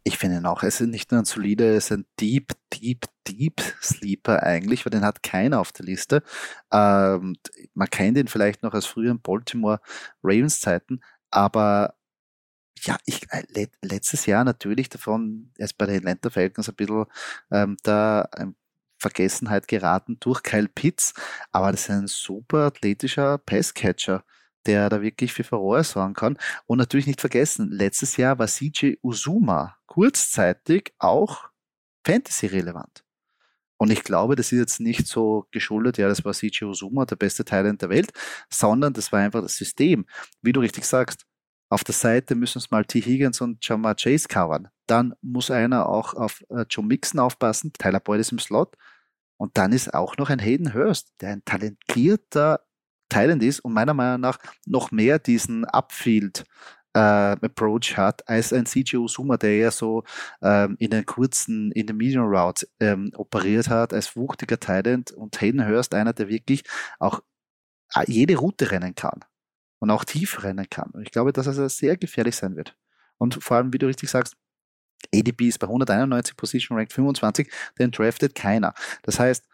[0.09, 3.07] Ich finde ihn auch, es ist nicht nur ein solider, es ist ein Deep, Deep,
[3.27, 6.23] Deep Sleeper eigentlich, weil den hat keiner auf der Liste.
[6.73, 7.37] Ähm,
[7.75, 9.81] man kennt ihn vielleicht noch aus früheren Baltimore
[10.23, 11.97] Ravens Zeiten, aber
[12.83, 17.07] ja, ich, äh, letztes Jahr natürlich davon, erst bei den Atlanta Falcons ein bisschen
[17.51, 18.57] ähm, da ähm,
[18.99, 21.15] Vergessenheit geraten durch Kyle Pitts,
[21.53, 24.25] aber das ist ein super athletischer Passcatcher,
[24.67, 26.39] der da wirklich für Furore sorgen kann.
[26.67, 31.49] Und natürlich nicht vergessen, letztes Jahr war CJ Uzuma kurzzeitig auch
[32.05, 33.05] Fantasy-relevant.
[33.79, 37.17] Und ich glaube, das ist jetzt nicht so geschuldet, ja, das war CJ Uzuma, der
[37.17, 38.13] beste Talent der Welt,
[38.49, 40.07] sondern das war einfach das System.
[40.41, 41.27] Wie du richtig sagst,
[41.69, 43.01] auf der Seite müssen es mal T.
[43.01, 44.69] Higgins und Jamar Chase covern.
[44.87, 48.77] Dann muss einer auch auf äh, Joe Mixon aufpassen, Tyler Boyd ist im Slot.
[49.37, 52.61] Und dann ist auch noch ein Hayden Hurst, der ein talentierter
[53.09, 56.45] Talent ist und meiner Meinung nach noch mehr diesen Upfield
[56.95, 60.03] äh, Approach hat als ein CJ Usuma, der ja so
[60.43, 65.39] ähm, in den kurzen, in den Medium Routes ähm, operiert hat als wuchtiger Talent und
[65.41, 66.63] Hayden Hurst, einer, der wirklich
[66.99, 67.21] auch
[68.07, 69.21] jede Route rennen kann
[69.79, 70.91] und auch tief rennen kann.
[70.91, 72.77] Und ich glaube, dass er sehr gefährlich sein wird.
[73.19, 74.37] Und vor allem, wie du richtig sagst,
[75.15, 78.75] ADP ist bei 191 Position Rank 25, den draftet keiner.
[79.03, 79.47] Das heißt,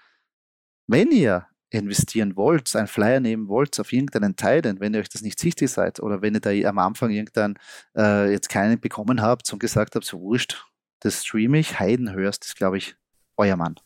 [0.86, 5.22] wenn ihr investieren wollt, einen Flyer nehmen wollt auf irgendeinen Teil, wenn ihr euch das
[5.22, 7.58] nicht sichtig seid oder wenn ihr da am Anfang irgendein
[7.96, 10.64] äh, jetzt keinen bekommen habt und gesagt habt, so wurscht,
[11.00, 12.94] das streame ich, Heidenhörst ist, glaube ich,
[13.36, 13.76] euer Mann.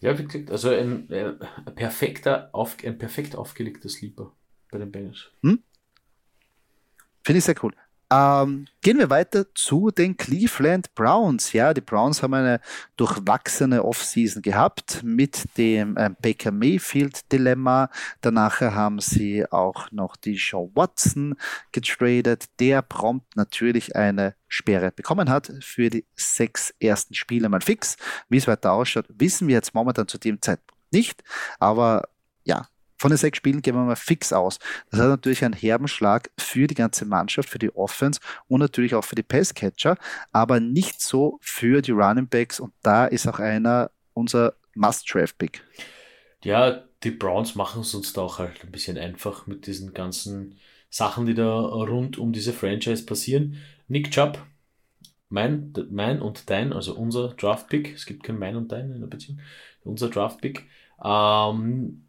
[0.00, 1.38] Ja, wie gesagt, also ein, ein,
[1.74, 4.32] perfekter, auf, ein perfekt aufgelegter Sleeper
[4.70, 5.30] bei den Bengals.
[5.42, 5.62] Hm?
[7.22, 7.72] Finde ich sehr cool.
[8.08, 11.52] Ähm, gehen wir weiter zu den Cleveland Browns.
[11.52, 12.60] Ja, die Browns haben eine
[12.96, 17.90] durchwachsene Offseason gehabt mit dem äh, Baker Mayfield Dilemma.
[18.20, 21.34] Danach haben sie auch noch die Shaw Watson
[21.72, 27.96] getradet, der prompt natürlich eine Sperre bekommen hat für die sechs ersten Spiele mal fix.
[28.28, 31.24] Wie es weiter ausschaut, wissen wir jetzt momentan zu dem Zeitpunkt nicht.
[31.58, 32.08] Aber
[32.44, 34.58] ja, von den sechs Spielen gehen wir mal fix aus.
[34.90, 38.94] Das hat natürlich einen herben Schlag für die ganze Mannschaft, für die Offense und natürlich
[38.94, 39.96] auch für die Passcatcher,
[40.32, 45.62] aber nicht so für die Running Backs und da ist auch einer unser Must-Draft-Pick.
[46.42, 50.58] Ja, die Browns machen es uns da auch halt ein bisschen einfach mit diesen ganzen
[50.90, 53.56] Sachen, die da rund um diese Franchise passieren.
[53.88, 54.38] Nick Chubb,
[55.28, 59.08] mein, mein und dein, also unser Draft-Pick, es gibt kein mein und dein in der
[59.08, 59.40] Beziehung,
[59.84, 60.64] unser Draft-Pick,
[61.04, 62.05] ähm,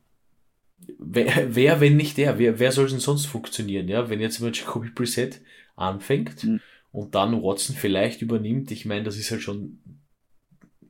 [1.00, 4.10] wer, wer, wenn nicht der, wer, wer soll es denn sonst funktionieren, ja?
[4.10, 5.42] Wenn jetzt mal Jacoby Brissett
[5.76, 6.62] anfängt mhm.
[6.92, 9.80] und dann Watson vielleicht übernimmt, ich meine, das ist halt schon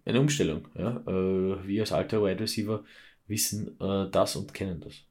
[0.06, 1.04] eine Umstellung, ja?
[1.08, 2.84] Äh, wir als alter Wide Receiver
[3.28, 5.04] wissen äh, das und kennen das.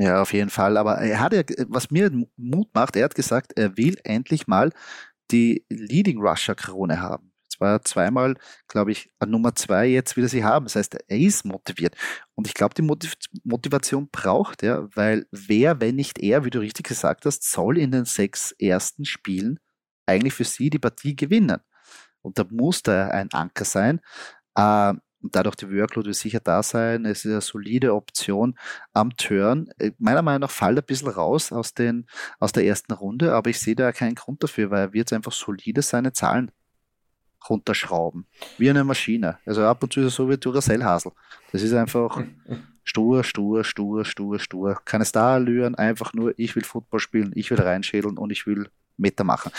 [0.00, 0.76] Ja, auf jeden Fall.
[0.76, 4.70] Aber er hat ja, was mir Mut macht, er hat gesagt, er will endlich mal
[5.32, 7.27] die Leading Rusher Krone haben
[7.60, 8.36] war zweimal,
[8.68, 10.66] glaube ich, an Nummer zwei jetzt wieder sie haben.
[10.66, 11.96] Das heißt, er ist motiviert.
[12.34, 16.60] Und ich glaube, die Motiv Motivation braucht er, weil wer, wenn nicht er, wie du
[16.60, 19.58] richtig gesagt hast, soll in den sechs ersten Spielen
[20.06, 21.58] eigentlich für sie die Partie gewinnen.
[22.22, 24.00] Und da muss da ein Anker sein.
[24.56, 27.04] Äh, und dadurch die Workload wird sicher da sein.
[27.04, 28.56] Es ist eine solide Option
[28.92, 29.68] am Turn.
[29.78, 32.06] Äh, meiner Meinung nach fällt er ein bisschen raus aus, den,
[32.38, 35.32] aus der ersten Runde, aber ich sehe da keinen Grund dafür, weil er wird einfach
[35.32, 36.50] solide seine Zahlen
[37.48, 38.26] runterschrauben.
[38.56, 39.38] Wie eine Maschine.
[39.44, 41.12] Also ab und zu ist es so wie Duracell-Hasel.
[41.52, 42.22] Das ist einfach
[42.84, 44.80] stur, stur, stur, stur, stur.
[44.84, 49.24] Keine Starallüren, einfach nur, ich will Football spielen, ich will reinschädeln und ich will Meter
[49.24, 49.52] machen.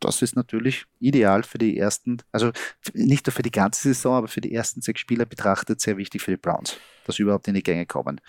[0.00, 2.50] Das ist natürlich ideal für die ersten, also
[2.92, 6.22] nicht nur für die ganze Saison, aber für die ersten sechs Spieler betrachtet sehr wichtig
[6.22, 8.20] für die Browns, dass sie überhaupt in die Gänge kommen.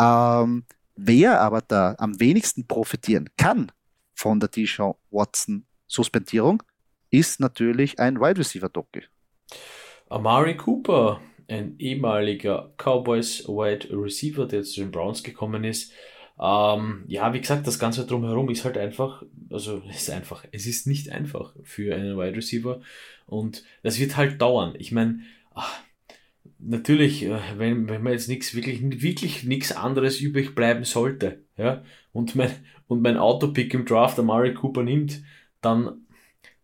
[0.00, 3.72] Ähm, wer aber da am wenigsten profitieren kann
[4.14, 6.62] von der Deshaun Watson Suspendierung,
[7.10, 9.04] ist natürlich ein Wide Receiver Doppel.
[10.08, 15.92] Amari Cooper, ein ehemaliger Cowboys Wide Receiver, der zu den Browns gekommen ist.
[16.40, 20.86] Ähm, ja, wie gesagt, das Ganze drumherum ist halt einfach, also ist einfach, es ist
[20.86, 22.80] nicht einfach für einen Wide Receiver
[23.26, 24.74] und das wird halt dauern.
[24.78, 25.20] Ich meine,
[26.58, 31.82] natürlich, äh, wenn, wenn man jetzt nichts, wirklich, wirklich nichts anderes übrig bleiben sollte, ja,
[32.12, 32.50] und mein,
[32.88, 35.22] und mein Autopick im Draft Amari Cooper nimmt,
[35.60, 36.06] dann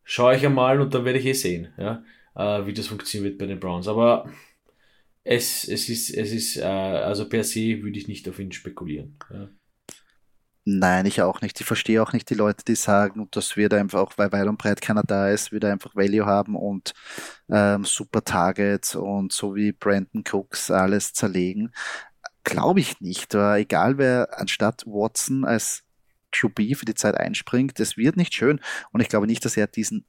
[0.06, 2.02] schaue ich einmal und dann werde ich eh sehen, ja,
[2.34, 3.88] äh, wie das funktionieren wird bei den Browns.
[3.88, 4.30] Aber
[5.24, 9.18] es, es ist, es ist, äh, also per se würde ich nicht auf ihn spekulieren.
[9.30, 9.48] Ja.
[10.64, 11.60] Nein, ich auch nicht.
[11.60, 14.58] Ich verstehe auch nicht die Leute, die sagen, das wird einfach, auch weil weit und
[14.58, 16.92] breit keiner da ist, wird einfach Value haben und
[17.48, 21.72] ähm, super Targets und so wie Brandon Cooks alles zerlegen.
[22.44, 23.34] Glaube ich nicht.
[23.34, 25.85] Egal wer anstatt Watson als
[26.40, 27.78] QB für die Zeit einspringt.
[27.78, 28.60] Das wird nicht schön
[28.92, 30.04] und ich glaube nicht, dass er diesen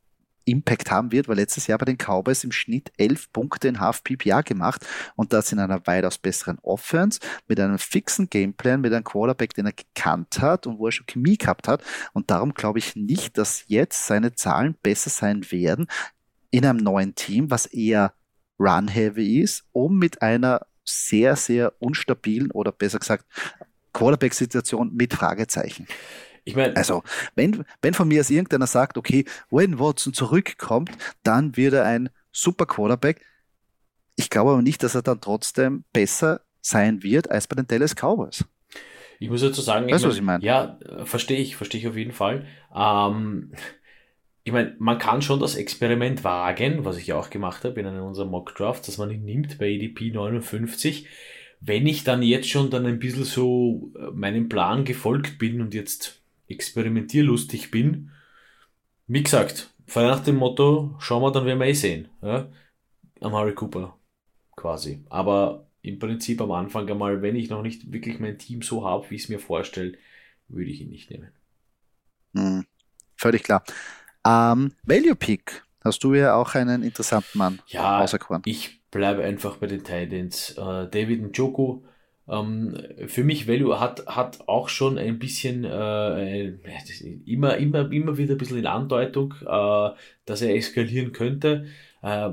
[0.48, 4.04] Impact haben wird, weil letztes Jahr bei den Cowboys im Schnitt elf Punkte in Half
[4.04, 4.86] PPA gemacht
[5.16, 9.66] und das in einer weitaus besseren Offense, mit einem fixen Gameplan, mit einem Quarterback, den
[9.66, 11.84] er gekannt hat und wo er schon Chemie gehabt hat.
[12.14, 15.88] Und darum glaube ich nicht, dass jetzt seine Zahlen besser sein werden
[16.50, 18.14] in einem neuen Team, was eher
[18.58, 23.26] run-heavy ist, um mit einer sehr, sehr unstabilen oder besser gesagt
[23.94, 25.88] Quarterback-Situation mit Fragezeichen.
[26.46, 27.04] Ich meine, also,
[27.36, 30.92] wenn, wenn von mir aus irgendeiner sagt, okay, wenn Watson zurückkommt,
[31.24, 33.22] dann wird er ein super Quarterback.
[34.16, 37.96] Ich glaube aber nicht, dass er dann trotzdem besser sein wird als bei den Dallas
[37.96, 38.46] Cowboys.
[39.20, 40.44] Ich muss dazu sagen, weißt, ich mein, was ich meine?
[40.44, 42.46] Ja, verstehe ich, verstehe ich auf jeden Fall.
[42.74, 43.52] Ähm,
[44.44, 48.06] ich meine, man kann schon das Experiment wagen, was ich auch gemacht habe in einem
[48.06, 51.08] unserer Mock Drafts, dass man ihn nimmt bei EDP 59
[51.60, 55.74] wenn ich dann jetzt schon dann ein bisschen so äh, meinem Plan gefolgt bin und
[55.74, 58.12] jetzt experimentierlustig bin,
[59.08, 62.10] wie gesagt, frei nach dem Motto, schauen wir, dann werden wir eh sehen.
[62.22, 62.50] Ja?
[63.22, 63.98] Am Harry Cooper
[64.56, 65.04] quasi.
[65.10, 69.10] Aber im Prinzip am Anfang einmal, wenn ich noch nicht wirklich mein Team so habe,
[69.10, 69.98] wie ich es mir vorstelle,
[70.50, 71.32] würde ich ihn nicht nehmen.
[72.36, 72.66] Hm,
[73.16, 73.64] völlig klar.
[74.26, 78.42] Ähm, Value Pick, hast du ja auch einen interessanten Mann ja, auserkoren.
[78.46, 80.56] Ich bleibe einfach bei den Titans.
[80.58, 81.82] Äh, David Njoku,
[82.28, 82.76] ähm,
[83.06, 86.48] für mich Value hat, hat auch schon ein bisschen äh,
[87.28, 89.90] immer, immer, immer wieder ein bisschen in Andeutung, äh,
[90.26, 91.68] dass er eskalieren könnte.
[92.02, 92.32] Äh,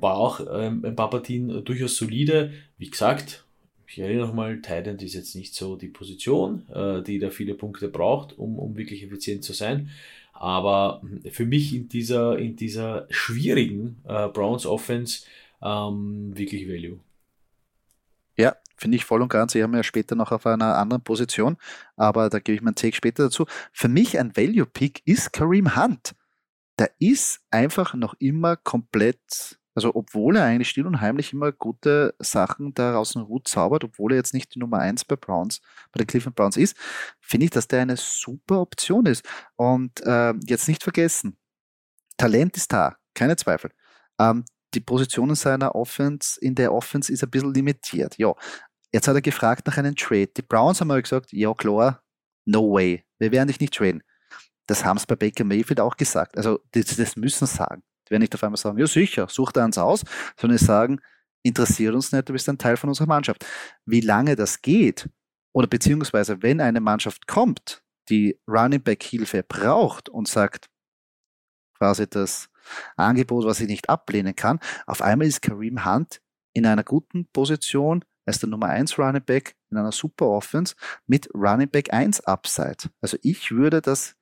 [0.00, 2.52] war auch ähm, ein paar Partien durchaus solide.
[2.76, 3.46] Wie gesagt,
[3.86, 7.88] ich erinnere nochmal, Titan ist jetzt nicht so die Position, äh, die da viele Punkte
[7.88, 9.88] braucht, um, um wirklich effizient zu sein.
[10.34, 11.00] Aber
[11.30, 15.24] für mich in dieser, in dieser schwierigen äh, Browns Offense
[15.62, 17.00] ähm, wirklich Value.
[18.36, 19.52] Ja, finde ich voll und ganz.
[19.52, 21.56] Sie haben ja später noch auf einer anderen Position,
[21.96, 23.46] aber da gebe ich meinen Take später dazu.
[23.72, 26.14] Für mich ein Value-Pick ist Kareem Hunt.
[26.78, 32.14] Der ist einfach noch immer komplett, also obwohl er eigentlich still und heimlich immer gute
[32.18, 35.60] Sachen daraus den Hut zaubert, obwohl er jetzt nicht die Nummer 1 bei Browns,
[35.92, 36.76] bei den Cleveland Browns ist,
[37.20, 39.24] finde ich, dass der eine super Option ist.
[39.56, 41.36] Und äh, jetzt nicht vergessen,
[42.16, 43.70] Talent ist da, keine Zweifel.
[44.18, 44.44] Ähm,
[44.74, 48.16] die Positionen seiner Offense in der Offense ist ein bisschen limitiert.
[48.18, 48.34] Ja,
[48.92, 50.28] jetzt hat er gefragt nach einem Trade.
[50.28, 52.02] Die Browns haben aber gesagt, ja klar,
[52.44, 54.02] no way, wir werden dich nicht traden.
[54.66, 56.36] Das haben es bei Baker Mayfield auch gesagt.
[56.36, 57.82] Also das, das müssen sie sagen.
[58.06, 60.04] Die werden nicht auf einmal sagen, ja sicher, such da eins aus,
[60.36, 61.00] sondern sie sagen,
[61.42, 63.44] interessiert uns nicht, du bist ein Teil von unserer Mannschaft.
[63.84, 65.08] Wie lange das geht,
[65.52, 70.68] oder beziehungsweise wenn eine Mannschaft kommt, die Running Back Hilfe braucht und sagt,
[71.76, 72.48] quasi das
[72.96, 74.60] Angebot, was ich nicht ablehnen kann.
[74.86, 76.20] Auf einmal ist Kareem Hunt
[76.52, 80.74] in einer guten Position als der Nummer 1 Running Back in einer super Offense
[81.06, 82.90] mit Running Back 1 Upside.
[83.00, 84.14] Also ich würde das,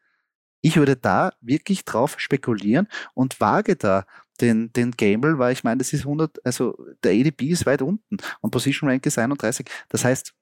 [0.63, 4.07] ich würde da wirklich drauf spekulieren und wage da
[4.41, 8.17] den, den Gamble, weil ich meine, das ist 100, also der ADP ist weit unten
[8.41, 9.67] und Position Rank ist 31.
[9.91, 10.33] Das heißt,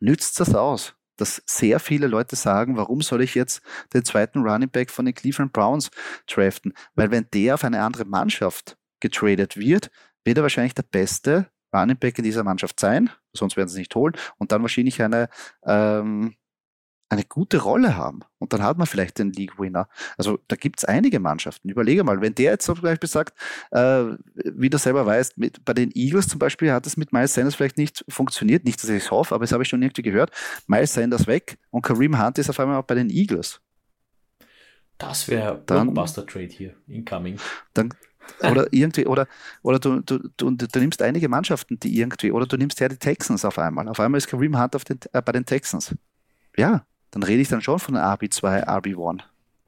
[0.00, 3.62] nützt das aus dass sehr viele Leute sagen, warum soll ich jetzt
[3.94, 5.90] den zweiten Running Back von den Cleveland Browns
[6.26, 6.74] draften?
[6.96, 9.90] Weil wenn der auf eine andere Mannschaft getradet wird,
[10.24, 13.78] wird er wahrscheinlich der beste Running Back in dieser Mannschaft sein, sonst werden sie es
[13.78, 15.28] nicht holen und dann wahrscheinlich eine
[15.64, 16.34] ähm,
[17.12, 18.20] eine gute Rolle haben.
[18.38, 19.86] Und dann hat man vielleicht den League-Winner.
[20.16, 21.68] Also da gibt es einige Mannschaften.
[21.68, 23.38] Überlege mal, wenn der jetzt zum Beispiel sagt,
[23.70, 24.04] äh,
[24.34, 27.54] wie du selber weißt, mit, bei den Eagles zum Beispiel hat es mit Miles Sanders
[27.54, 28.64] vielleicht nicht funktioniert.
[28.64, 30.30] Nicht, dass ich es hoffe, aber das habe ich schon irgendwie gehört.
[30.66, 33.60] Miles Sanders weg und Kareem Hunt ist auf einmal auch bei den Eagles.
[34.96, 37.38] Das wäre Blockbuster-Trade hier, incoming.
[37.74, 37.92] Dann,
[38.40, 39.26] oder irgendwie, oder,
[39.62, 42.96] oder du, du, du, du, nimmst einige Mannschaften, die irgendwie, oder du nimmst ja die
[42.96, 43.88] Texans auf einmal.
[43.88, 45.94] Auf einmal ist Kareem Hunt auf den, äh, bei den Texans.
[46.56, 49.20] Ja, dann rede ich dann schon von RB2, RB1,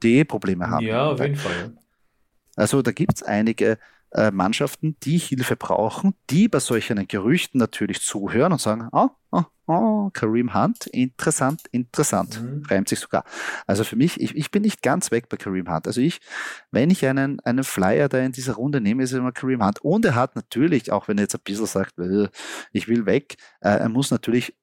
[0.03, 0.85] die eh Probleme haben.
[0.85, 1.73] Ja, auf jeden Fall.
[2.55, 3.77] Also da gibt es einige
[4.11, 9.43] äh, Mannschaften, die Hilfe brauchen, die bei solchen Gerüchten natürlich zuhören und sagen, oh, oh,
[9.67, 12.63] oh Kareem Hunt, interessant, interessant, mhm.
[12.69, 13.25] reimt sich sogar.
[13.67, 15.85] Also für mich, ich, ich bin nicht ganz weg bei Kareem Hunt.
[15.85, 16.19] Also ich,
[16.71, 19.81] wenn ich einen, einen Flyer da in dieser Runde nehme, ist es immer Kareem Hunt.
[19.81, 22.29] Und er hat natürlich, auch wenn er jetzt ein bisschen sagt, äh,
[22.71, 24.55] ich will weg, äh, er muss natürlich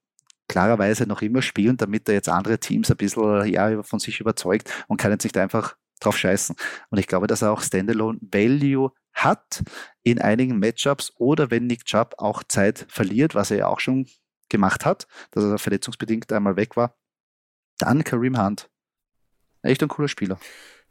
[0.53, 4.71] klarerweise noch immer spielen, damit er jetzt andere Teams ein bisschen ja, von sich überzeugt
[4.87, 6.55] und kann jetzt nicht einfach drauf scheißen.
[6.91, 9.63] Und ich glaube, dass er auch Standalone Value hat
[10.03, 14.07] in einigen Matchups oder wenn Nick Chubb auch Zeit verliert, was er ja auch schon
[14.51, 16.99] gemacht hat, dass er verletzungsbedingt einmal weg war,
[17.79, 18.69] dann Kareem Hunt.
[19.63, 20.39] Echt ein cooler Spieler.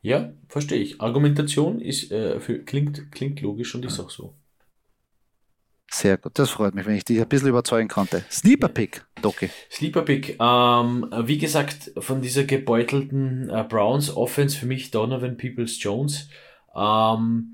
[0.01, 0.99] Ja, verstehe ich.
[1.01, 4.40] Argumentation ist, äh, für, klingt, klingt logisch und ist auch so.
[5.93, 8.23] Sehr gut, das freut mich, wenn ich dich ein bisschen überzeugen konnte.
[8.31, 9.49] Sleeper Pick, Doki.
[9.69, 15.83] Sleeper Pick, ähm, wie gesagt, von dieser gebeutelten äh, Browns Offense für mich Donovan Peoples
[15.83, 16.29] Jones
[16.75, 17.51] ähm,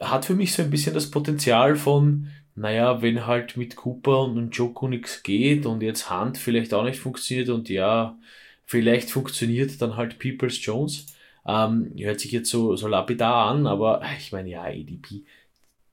[0.00, 4.54] hat für mich so ein bisschen das Potenzial von, naja, wenn halt mit Cooper und
[4.54, 8.18] Joko nichts geht und jetzt Hand vielleicht auch nicht funktioniert und ja,
[8.66, 11.06] vielleicht funktioniert dann halt Peoples Jones.
[11.46, 15.24] Ähm, hört sich jetzt so, so lapidar an, aber ich meine, ja, ADP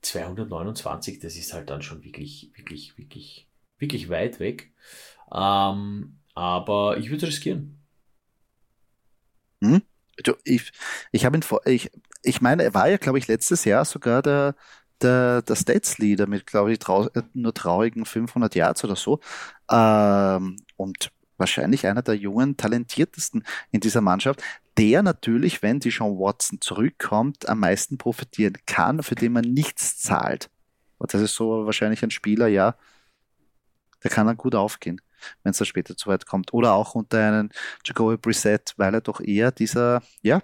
[0.05, 3.47] 229, das ist halt dann schon wirklich, wirklich, wirklich,
[3.79, 4.71] wirklich weit weg.
[5.33, 7.79] Ähm, aber ich würde riskieren.
[9.61, 9.81] Hm?
[10.45, 10.71] Ich
[11.11, 11.91] ich habe ihn vor, ich,
[12.23, 14.55] ich meine, er war ja, glaube ich, letztes Jahr sogar der,
[15.01, 19.19] der, der Stats-Leader mit, glaube ich, trau nur traurigen 500 Yards oder so.
[19.69, 24.41] Ähm, und wahrscheinlich einer der jungen, talentiertesten in dieser Mannschaft,
[24.77, 29.97] der natürlich, wenn die Sean Watson zurückkommt, am meisten profitieren kann, für den man nichts
[29.99, 30.49] zahlt.
[30.97, 32.75] Und das ist so wahrscheinlich ein Spieler, ja,
[34.03, 35.01] der kann dann gut aufgehen,
[35.43, 36.53] wenn es dann später zu weit kommt.
[36.53, 37.51] Oder auch unter einen
[37.83, 40.41] Jacoby Brissett, weil er doch eher dieser, ja,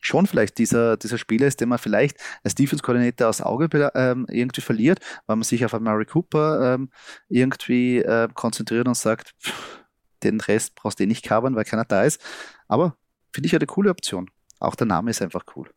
[0.00, 4.60] schon vielleicht dieser, dieser Spieler ist, den man vielleicht als Defense-Koordinator aus Auge ähm, irgendwie
[4.60, 6.90] verliert, weil man sich auf Murray Cooper ähm,
[7.28, 9.85] irgendwie äh, konzentriert und sagt, pff,
[10.22, 12.20] den Rest brauchst du eh nicht covern, weil keiner da ist.
[12.68, 12.96] Aber
[13.32, 14.30] finde ich eine coole Option.
[14.58, 15.70] Auch der Name ist einfach cool.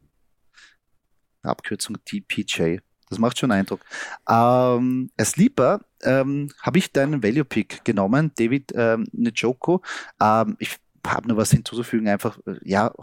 [1.44, 2.78] Abkürzung DPJ.
[3.10, 3.82] Das macht schon Eindruck.
[4.28, 9.82] Ähm, als Sleeper ähm, habe ich deinen Value Pick genommen, David ähm, Njoko.
[10.22, 10.78] Ähm, ich
[11.08, 12.94] habe nur was hinzuzufügen, einfach, äh, ja,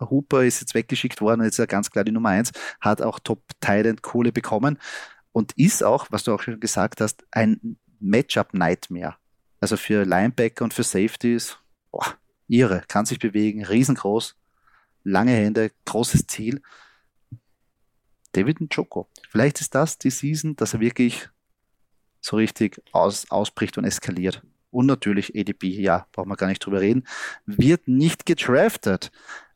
[0.00, 3.18] Hooper ist jetzt weggeschickt worden, jetzt ist er ganz klar die Nummer 1, hat auch
[3.18, 4.78] Top Titan Kohle bekommen
[5.32, 9.16] und ist auch, was du auch schon gesagt hast, ein Matchup-Nightmare.
[9.64, 11.56] Also für Linebacker und für Safeties,
[11.90, 14.36] boah, irre, kann sich bewegen, riesengroß,
[15.04, 16.60] lange Hände, großes Ziel.
[18.32, 19.08] David Njoko.
[19.30, 21.30] Vielleicht ist das die Season, dass er wirklich
[22.20, 24.42] so richtig aus, ausbricht und eskaliert.
[24.70, 27.06] Und natürlich ADP, ja, brauchen wir gar nicht drüber reden,
[27.46, 29.12] wird nicht gedraftet.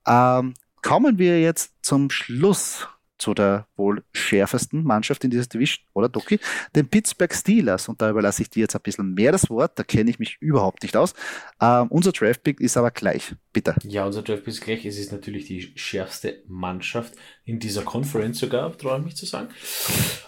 [0.07, 2.89] Ähm, kommen wir jetzt zum Schluss
[3.19, 6.39] zu der wohl schärfsten Mannschaft in dieser Division, oder Doki?
[6.75, 7.89] Den Pittsburgh Steelers.
[7.89, 10.37] Und da überlasse ich dir jetzt ein bisschen mehr das Wort, da kenne ich mich
[10.41, 11.15] überhaupt nicht aus.
[11.61, 13.75] Ähm, unser Draftpick ist aber gleich, bitte.
[13.85, 14.87] Ja, unser Draftpick ist gleich.
[14.87, 17.15] Es ist natürlich die schärfste Mannschaft
[17.45, 19.49] in dieser Conference sogar, traue ich mich zu sagen.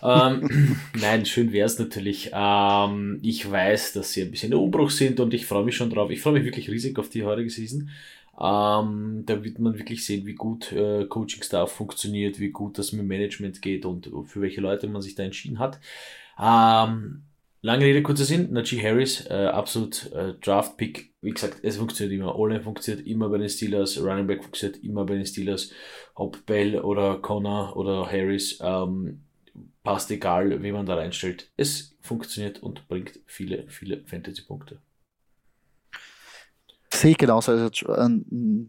[0.03, 2.31] ähm, nein, schön wäre es natürlich.
[2.33, 5.91] Ähm, ich weiß, dass sie ein bisschen in Umbruch sind und ich freue mich schon
[5.91, 6.11] drauf.
[6.11, 7.91] Ich freue mich wirklich riesig auf die heutige Season.
[8.41, 13.07] Ähm, da wird man wirklich sehen, wie gut äh, Coaching-Staff funktioniert, wie gut das mit
[13.07, 15.79] Management geht und für welche Leute man sich da entschieden hat.
[16.39, 17.25] Ähm,
[17.61, 18.53] lange Rede, kurzer Sinn.
[18.53, 21.13] Najee Harris, äh, absolut äh, Draft-Pick.
[21.21, 22.37] Wie gesagt, es funktioniert immer.
[22.37, 24.03] Ole funktioniert immer bei den Steelers.
[24.03, 25.71] Running Back funktioniert immer bei den Steelers.
[26.15, 28.59] Ob Bell oder Connor oder Harris.
[28.63, 29.21] Ähm,
[29.83, 31.51] passt egal, wie man da reinstellt.
[31.57, 34.79] Es funktioniert und bringt viele, viele Fantasy-Punkte
[36.93, 37.53] sehe ich genauso.
[37.53, 38.25] Also ein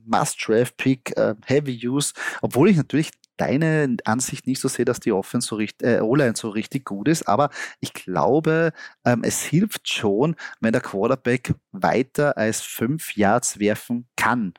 [0.06, 5.48] Must-Draft-Pick, äh, Heavy Use, obwohl ich natürlich deine Ansicht nicht so sehe, dass die Offense
[5.48, 7.50] so richtig, äh, O-Line so richtig gut ist, aber
[7.80, 8.72] ich glaube,
[9.04, 14.54] ähm, es hilft schon, wenn der Quarterback weiter als fünf Yards werfen kann.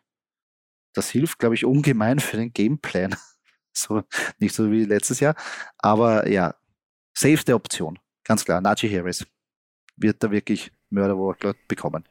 [0.95, 3.15] Das hilft, glaube ich, ungemein für den Gameplan.
[3.73, 4.03] so,
[4.39, 5.37] nicht so wie letztes Jahr,
[5.79, 6.55] aber ja,
[7.15, 8.61] safeste Option, ganz klar.
[8.61, 9.25] Najee Harris
[9.97, 12.05] wird da wirklich Mörderworkload bekommen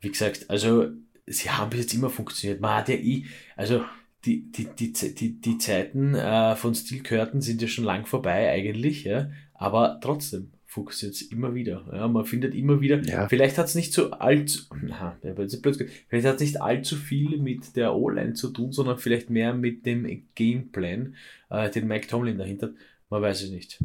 [0.00, 0.88] wie gesagt, also
[1.26, 2.60] sie haben bis jetzt immer funktioniert.
[2.60, 3.24] Man hat ja eh,
[3.56, 3.84] also
[4.24, 8.50] die, die, die, die, die Zeiten äh, von Steel Curtain sind ja schon lang vorbei
[8.50, 11.88] eigentlich, ja, aber trotzdem funktioniert es immer wieder.
[11.92, 13.28] Ja, man findet immer wieder, ja.
[13.28, 17.94] vielleicht hat es nicht so allzu, na, vielleicht hat es nicht allzu viel mit der
[17.94, 21.14] O-Line zu tun, sondern vielleicht mehr mit dem Gameplan,
[21.50, 22.74] äh, den Mike Tomlin dahinter.
[23.08, 23.82] Man weiß es nicht.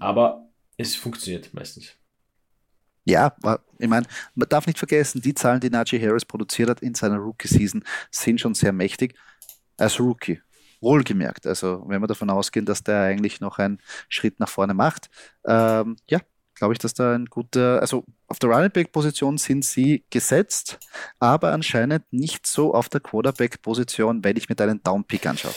[0.00, 1.96] Aber es funktioniert meistens.
[3.06, 3.34] Ja,
[3.78, 7.18] ich meine, man darf nicht vergessen, die Zahlen, die Najee Harris produziert hat in seiner
[7.18, 9.14] Rookie-Season, sind schon sehr mächtig.
[9.78, 10.40] Als Rookie,
[10.80, 11.46] wohlgemerkt.
[11.46, 13.78] Also, wenn wir davon ausgehen, dass der eigentlich noch einen
[14.08, 15.08] Schritt nach vorne macht,
[15.46, 16.20] ähm, ja,
[16.56, 20.80] glaube ich, dass da ein guter, also auf der Running Back Position sind sie gesetzt,
[21.20, 25.54] aber anscheinend nicht so auf der Quarterback Position, wenn ich mir deinen Downpick anschaue.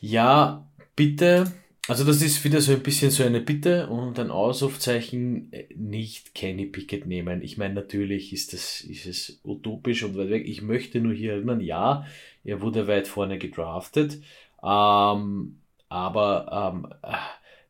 [0.00, 1.52] Ja, bitte
[1.88, 6.34] also das ist wieder so ein bisschen so eine Bitte und ein Ausrufzeichen, äh, nicht
[6.34, 7.42] Kenny Pickett nehmen.
[7.42, 10.48] Ich meine, natürlich ist das, ist es utopisch und weit weg.
[10.48, 12.04] Ich möchte nur hier erinnern, ja,
[12.44, 14.20] er wurde weit vorne gedraftet,
[14.62, 15.58] ähm,
[15.88, 17.12] aber ähm,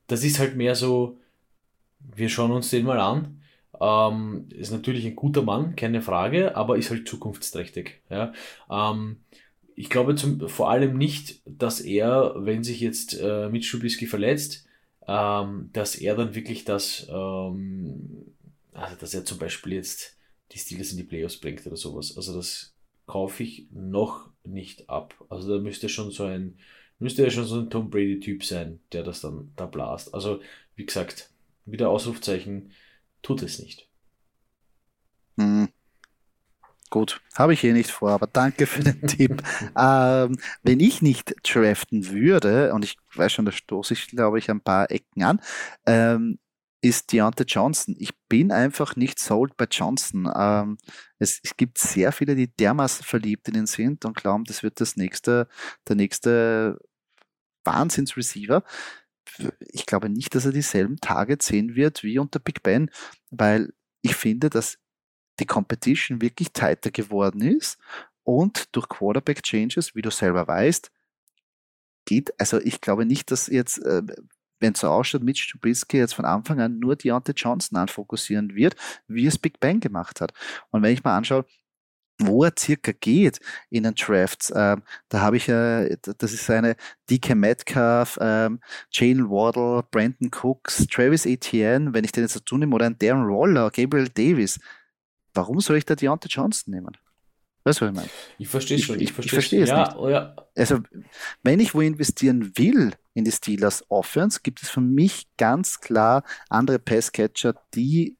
[0.07, 1.19] das ist halt mehr so,
[2.15, 3.43] wir schauen uns den mal an.
[3.79, 8.01] Ähm, ist natürlich ein guter Mann, keine Frage, aber ist halt zukunftsträchtig.
[8.09, 8.33] Ja?
[8.71, 9.19] Ähm,
[9.77, 14.67] ich glaube zum, vor allem nicht, dass er, wenn sich jetzt äh, Mitch Trubisky verletzt,
[15.07, 18.35] ähm, dass er dann wirklich das, ähm,
[18.73, 20.17] also dass er zum Beispiel jetzt
[20.53, 22.17] die Steelers in die Playoffs bringt oder sowas.
[22.17, 22.75] Also das
[23.07, 25.15] kaufe ich noch nicht ab.
[25.29, 26.59] Also da müsste schon so ein,
[26.99, 30.15] müsste ja schon so ein Tom Brady-Typ sein, der das dann da blast.
[30.15, 30.41] Also
[30.75, 31.31] wie gesagt,
[31.67, 32.73] wieder Ausrufzeichen,
[33.23, 33.89] tut es nicht.
[35.37, 35.76] Mhm.
[36.97, 39.43] Gut, habe ich hier nicht vor, aber danke für den Tipp.
[39.77, 44.51] Ähm, wenn ich nicht draften würde, und ich weiß schon, da stoße ich, glaube ich,
[44.51, 45.43] ein paar Ecken an,
[45.85, 46.39] ähm,
[46.81, 47.97] ist Deontay Johnson.
[47.99, 50.27] Ich bin einfach nicht sold bei Johnson.
[50.35, 50.79] Ähm,
[51.19, 54.81] es, es, gibt sehr viele, die dermaßen verliebt in ihn sind und glauben, das wird
[54.81, 55.49] das nächste,
[55.87, 56.79] der nächste
[57.65, 58.63] Wahnsinns-Receiver.
[59.61, 62.91] Ich glaube nicht, dass er dieselben Targets sehen wird wie unter Big Ben,
[63.29, 64.79] weil ich finde, dass
[65.41, 67.79] die Competition wirklich tighter geworden ist
[68.25, 70.91] und durch Quarterback Changes, wie du selber weißt,
[72.07, 74.03] geht, also ich glaube nicht, dass jetzt, äh,
[74.61, 78.75] wenn es so ausschaut, Mitch Trubisky jetzt von Anfang an nur Deontay Johnson anfokussieren wird,
[79.07, 80.33] wie es Big Bang gemacht hat.
[80.71, 81.45] Und wenn ich mal anschaue,
[82.19, 84.53] wo er circa geht in den Drafts.
[84.55, 86.77] Ähm, da habe ich ja, äh, das ist eine
[87.11, 88.61] DK Metcalf, ähm,
[88.91, 93.29] Jalen Waddle, Brandon Cooks, Travis Etienne, wenn ich den jetzt dazu nehme, oder ein Darren
[93.29, 94.59] Waller, Gabriel Davis.
[95.37, 96.97] Warum soll ich da Deontay Johnson nehmen?
[97.65, 98.11] Weißt du, was ich meine?
[98.39, 98.97] Ich verstehe schon.
[98.97, 99.97] Ich, ich, ich verstehe es ja, nicht.
[99.97, 100.37] Oh ja.
[100.57, 100.81] Also,
[101.43, 106.23] wenn ich wo investieren will in die Steelers Offense, gibt es für mich ganz klar
[106.49, 108.17] andere Passcatcher, die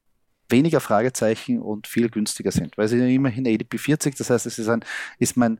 [0.49, 4.69] weniger Fragezeichen und viel günstiger sind, weil sie immerhin ADP 40, das heißt, es ist,
[4.69, 4.83] ein,
[5.19, 5.59] ist mein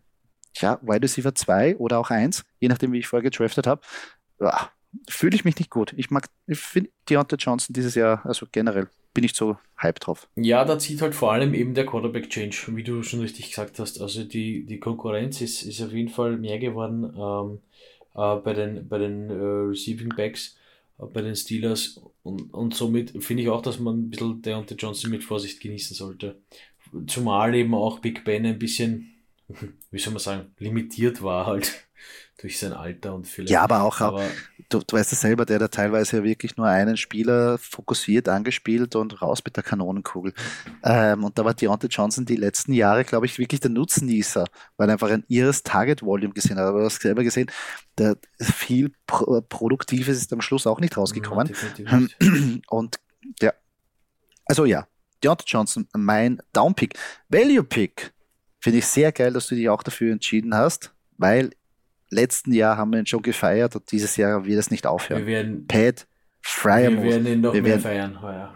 [0.58, 3.82] ja, Wide Receiver 2 oder auch 1, je nachdem, wie ich vorher gedraftet habe.
[4.39, 4.70] Ja,
[5.10, 5.93] Fühle ich mich nicht gut.
[5.97, 10.30] Ich mag, ich finde Deontay Johnson dieses Jahr, also generell, bin ich so hype drauf.
[10.36, 13.99] Ja, da zieht halt vor allem eben der Quarterback-Change, wie du schon richtig gesagt hast.
[13.99, 17.59] Also die, die Konkurrenz ist, ist auf jeden Fall mehr geworden ähm,
[18.13, 20.55] äh, bei den, bei den äh, Receiving Backs
[20.99, 25.09] bei den Steelers und, und somit finde ich auch, dass man ein bisschen Deontay Johnson
[25.09, 26.39] mit Vorsicht genießen sollte.
[27.07, 29.15] Zumal eben auch Big Ben ein bisschen,
[29.91, 31.87] wie soll man sagen, limitiert war halt
[32.38, 33.50] durch sein Alter und vielleicht.
[33.50, 34.24] Ja, aber auch, aber,
[34.70, 38.96] du, du weißt es selber, der da teilweise ja wirklich nur einen Spieler fokussiert angespielt
[38.96, 40.34] und raus mit der Kanonenkugel.
[40.84, 44.46] Ähm, und da war Deontay Johnson die letzten Jahre, glaube ich, wirklich der Nutznießer,
[44.78, 46.66] weil er einfach ein irres Target-Volume gesehen hat.
[46.66, 47.50] Aber du hast selber gesehen,
[47.98, 51.52] der viel Pro Produktives ist am Schluss auch nicht rausgekommen.
[51.78, 52.18] Ja, nicht.
[52.70, 53.00] Und
[53.42, 53.52] ja,
[54.46, 54.88] also ja,
[55.24, 56.94] Deontay Johnson, mein Downpick.
[57.30, 58.14] Value-Pick,
[58.60, 61.50] finde ich sehr geil, dass du dich auch dafür entschieden hast, weil
[62.10, 65.26] letzten Jahr haben wir ihn schon gefeiert und dieses Jahr wird es nicht aufhören.
[65.26, 66.08] Wir werden, Pat
[66.41, 67.03] Fryermuth.
[67.03, 68.55] Wir werden ihn noch wir mehr werden, feiern heuer.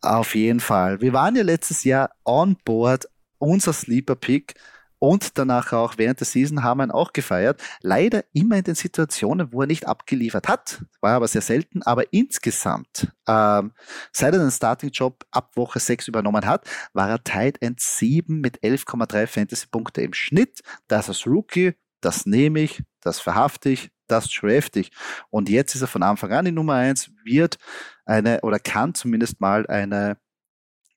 [0.00, 1.00] Auf jeden Fall.
[1.00, 3.08] Wir waren ja letztes Jahr on board,
[3.38, 4.54] unser Sleeper Pick
[4.98, 7.62] und danach auch während der Season haben wir ihn auch gefeiert.
[7.82, 10.84] Leider immer in den Situationen, wo er nicht abgeliefert hat.
[11.00, 11.82] War aber sehr selten.
[11.82, 13.72] Aber insgesamt, ähm,
[14.10, 18.62] seit er den Starting-Job ab Woche 6 übernommen hat, war er Tight End 7 mit
[18.62, 20.62] 11,3 Fantasy-Punkte im Schnitt.
[20.88, 24.90] Das als Rookie das nehme ich, das verhafte ich, das draft ich.
[25.30, 27.58] Und jetzt ist er von Anfang an die Nummer eins, wird
[28.04, 30.18] eine oder kann zumindest mal eine,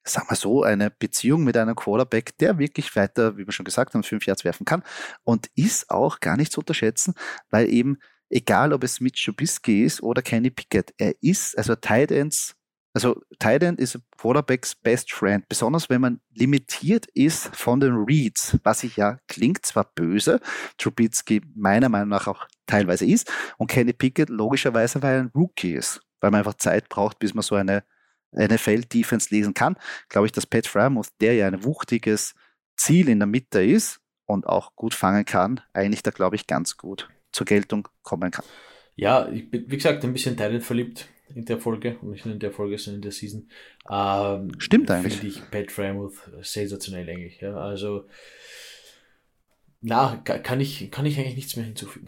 [0.03, 3.93] sagen wir so, eine Beziehung mit einem Quarterback, der wirklich weiter, wie wir schon gesagt
[3.93, 4.83] haben, fünf Yards werfen kann
[5.23, 7.13] und ist auch gar nicht zu unterschätzen,
[7.49, 7.97] weil eben
[8.29, 12.55] egal ob es Mitch Trubisky ist oder Kenny Pickett, er ist, also Tight Ends
[12.93, 18.83] also Tight ist Quarterbacks Best Friend, besonders wenn man limitiert ist von den Reads, was
[18.83, 20.39] ich ja klingt zwar böse,
[20.77, 25.73] Trubitsky meiner Meinung nach auch teilweise ist und Kenny Pickett logischerweise, weil er ein Rookie
[25.73, 27.83] ist, weil man einfach Zeit braucht, bis man so eine
[28.31, 29.75] NFL-Defense lesen kann,
[30.07, 32.35] glaube ich, dass Pat Fryermuth, der ja ein wuchtiges
[32.75, 36.77] Ziel in der Mitte ist und auch gut fangen kann, eigentlich da glaube ich ganz
[36.77, 38.45] gut zur Geltung kommen kann.
[38.95, 42.33] Ja, ich bin, wie gesagt, ein bisschen Thailand verliebt in der Folge und nicht nur
[42.33, 43.49] in der Folge, sondern in der Season.
[43.89, 45.17] Ähm, Stimmt eigentlich.
[45.17, 47.39] Finde ich Pat Frymuth sensationell eigentlich.
[47.41, 47.55] Ja.
[47.55, 48.05] Also,
[49.81, 52.07] na, kann ich, kann ich eigentlich nichts mehr hinzufügen.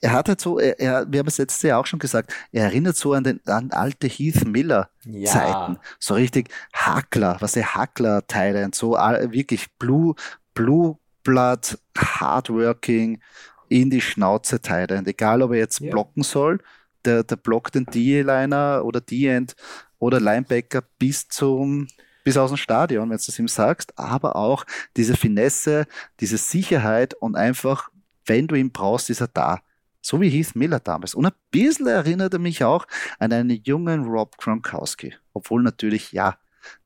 [0.00, 2.64] Er hat halt so, er, er, wir haben es letztes Jahr auch schon gesagt, er
[2.64, 5.74] erinnert so an den an alte Heath Miller Zeiten.
[5.74, 5.80] Ja.
[5.98, 10.14] So richtig Hackler, was der Hackler Teile und so wirklich Blue,
[10.52, 13.22] Blue Blood, Hardworking,
[13.70, 15.02] in die Schnauze Teile.
[15.06, 15.90] Egal ob er jetzt ja.
[15.90, 16.60] blocken soll
[17.04, 19.54] der, der blockt den D-Liner oder D-End
[19.98, 21.88] oder Linebacker bis zum
[22.24, 24.64] bis aus dem Stadion, wenn du das ihm sagst, aber auch
[24.96, 25.86] diese Finesse,
[26.20, 27.90] diese Sicherheit und einfach,
[28.24, 29.60] wenn du ihn brauchst, ist er da.
[30.00, 31.14] So wie Heath Miller damals.
[31.14, 32.86] Und ein bisschen erinnert er mich auch
[33.18, 35.14] an einen jungen Rob Gronkowski.
[35.32, 36.38] Obwohl natürlich, ja,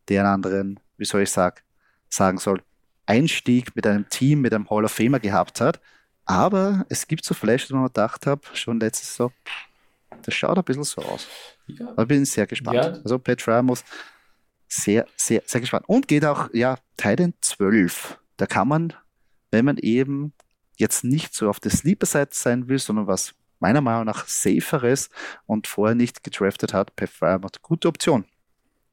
[0.09, 1.57] der einen anderen, wie soll ich sagen,
[2.09, 2.63] sagen soll,
[3.07, 5.81] Einstieg mit einem Team, mit einem Hall of Famer gehabt hat.
[6.27, 9.33] Aber es gibt so Flashes, wo man gedacht habe, schon letztes Jahr,
[10.23, 11.27] das schaut ein bisschen so aus.
[11.67, 11.89] Ja.
[11.91, 12.77] Aber bin sehr gespannt.
[12.77, 13.01] Ja.
[13.03, 13.85] Also Pat Fryermuth,
[14.69, 15.89] sehr, sehr, sehr gespannt.
[15.89, 18.19] Und geht auch, ja, Titan 12.
[18.37, 18.93] Da kann man,
[19.51, 20.33] wenn man eben
[20.77, 25.11] jetzt nicht so auf der Sleeper-Seite sein will, sondern was meiner Meinung nach saferes
[25.47, 28.25] und vorher nicht gedraftet hat, Pat Fryermuth, gute Option.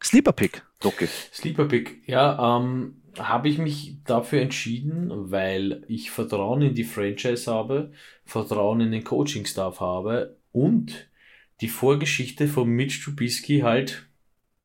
[0.04, 1.08] Sleeper-Pick, Doki.
[1.34, 7.92] Sleeper-Pick, ja, ähm, habe ich mich dafür entschieden, weil ich Vertrauen in die Franchise habe,
[8.26, 11.10] Vertrauen in den Coaching-Staff habe und
[11.60, 14.08] die Vorgeschichte von Mitch Trubisky halt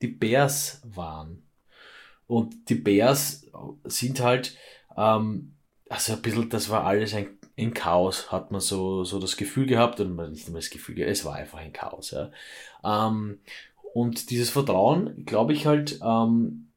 [0.03, 1.43] die Bears waren.
[2.29, 3.51] Und die Bears
[3.85, 4.57] sind halt,
[4.97, 5.57] ähm,
[5.89, 9.67] also ein bisschen, das war alles ein, ein Chaos, hat man so, so das Gefühl
[9.67, 12.13] gehabt, und nicht immer das Gefühl, es war einfach ein Chaos.
[12.13, 12.31] Ja.
[12.85, 13.41] Ähm,
[13.93, 16.71] und dieses Vertrauen, glaube ich halt, ähm,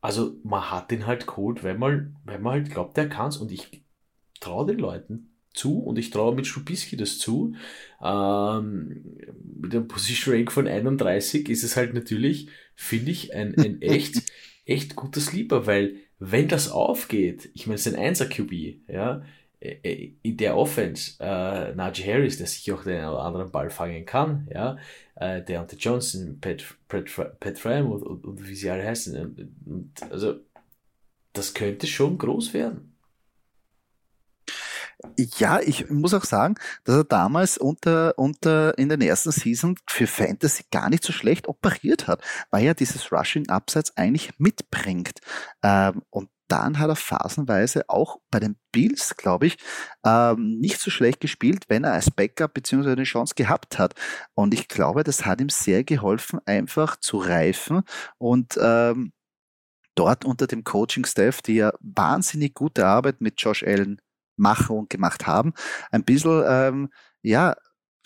[0.00, 3.50] also man hat den halt geholt, weil man, weil man halt glaubt, der kann's und
[3.50, 3.82] ich
[4.38, 7.54] traue den Leuten zu und ich traue mit Schubisky das zu.
[8.02, 9.04] Ähm,
[9.60, 14.22] mit einem Position Rank von 31 ist es halt natürlich, finde ich, ein, ein echt
[14.66, 19.22] echt guter Sleeper, weil wenn das aufgeht, ich meine, es ist ein 1er QB, ja,
[19.60, 24.06] äh, äh, in der Offense, äh, Najee Harris, der sich auch den anderen Ball fangen
[24.06, 24.78] kann, ja,
[25.16, 27.06] äh, Deontay Johnson, Pat, Pat,
[27.40, 30.40] Pat Frymouth und, und, wie sie alle heißen, und, und, also
[31.32, 32.93] das könnte schon groß werden.
[35.16, 40.06] Ja, ich muss auch sagen, dass er damals unter, unter in den ersten Season für
[40.06, 45.20] Fantasy gar nicht so schlecht operiert hat, weil er dieses Rushing Abseits eigentlich mitbringt.
[45.62, 49.56] Ähm, und dann hat er phasenweise auch bei den Bills, glaube ich,
[50.04, 53.94] ähm, nicht so schlecht gespielt, wenn er als Backup beziehungsweise eine Chance gehabt hat.
[54.34, 57.82] Und ich glaube, das hat ihm sehr geholfen, einfach zu reifen
[58.18, 59.12] und ähm,
[59.94, 64.00] dort unter dem Coaching-Staff, die ja wahnsinnig gute Arbeit mit Josh Allen
[64.36, 65.52] machen und gemacht haben,
[65.90, 66.88] ein bisschen, ähm,
[67.22, 67.54] ja,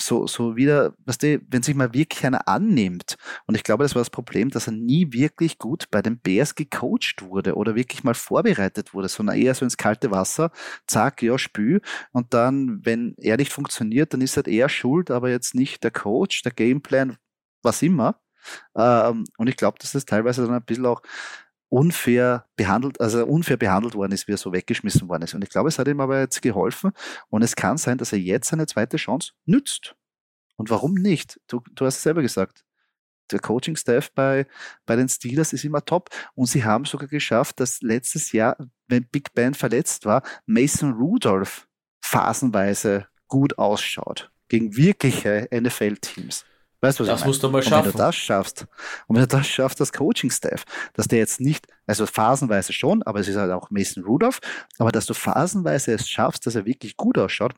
[0.00, 3.16] so, so wieder, weißt du, wenn sich mal wirklich einer annimmt.
[3.46, 6.54] Und ich glaube, das war das Problem, dass er nie wirklich gut bei den Bears
[6.54, 10.52] gecoacht wurde oder wirklich mal vorbereitet wurde, sondern eher so ins kalte Wasser,
[10.86, 11.80] zack, ja, spül.
[12.12, 15.90] Und dann, wenn er nicht funktioniert, dann ist halt er schuld, aber jetzt nicht der
[15.90, 17.16] Coach, der Gameplan,
[17.62, 18.20] was immer.
[18.76, 21.02] Ähm, und ich glaube, dass das teilweise dann ein bisschen auch
[21.68, 25.34] unfair behandelt, also unfair behandelt worden ist, wie er so weggeschmissen worden ist.
[25.34, 26.92] Und ich glaube, es hat ihm aber jetzt geholfen
[27.28, 29.94] und es kann sein, dass er jetzt seine zweite Chance nützt.
[30.56, 31.40] Und warum nicht?
[31.46, 32.64] Du, du hast es selber gesagt.
[33.30, 34.46] Der Coaching-Staff bei,
[34.86, 38.56] bei den Steelers ist immer top und sie haben sogar geschafft, dass letztes Jahr,
[38.86, 41.68] wenn Big Ben verletzt war, Mason Rudolph
[42.00, 46.46] phasenweise gut ausschaut gegen wirkliche NFL-Teams.
[46.80, 47.76] Weißt du, was das musst du mal schaffen.
[47.78, 48.66] Und wenn du das schaffst,
[49.08, 53.20] und wenn du das schaffst, das Coaching-Staff, dass der jetzt nicht, also phasenweise schon, aber
[53.20, 54.40] es ist halt auch Mason Rudolph,
[54.78, 57.54] aber dass du phasenweise es schaffst, dass er wirklich gut ausschaut,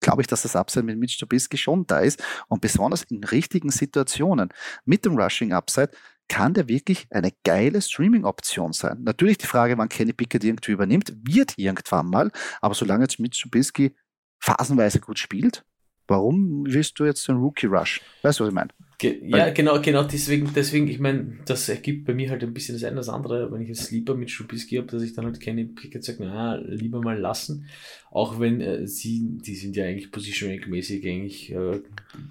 [0.00, 3.70] glaube ich, dass das Upside mit Mitch Trubisky schon da ist und besonders in richtigen
[3.70, 4.50] Situationen
[4.84, 5.92] mit dem Rushing Upside
[6.28, 9.02] kann der wirklich eine geile Streaming-Option sein.
[9.02, 12.30] Natürlich die Frage, wann Kenny Pickett irgendwie übernimmt, wird irgendwann mal,
[12.60, 13.94] aber solange jetzt Mitch Trubisky
[14.38, 15.64] phasenweise gut spielt,
[16.08, 18.00] warum willst du jetzt den Rookie Rush?
[18.22, 18.70] Weißt du, was ich meine?
[18.98, 22.76] Ge ja, genau, genau, deswegen, deswegen, ich meine, das ergibt bei mir halt ein bisschen
[22.76, 25.40] das eine das andere, wenn ich es lieber mit Schubisky habe, dass ich dann halt
[25.40, 27.66] keine Pickett sage, na, lieber mal lassen.
[28.12, 31.80] Auch wenn äh, sie, die sind ja eigentlich Position mäßig eigentlich äh,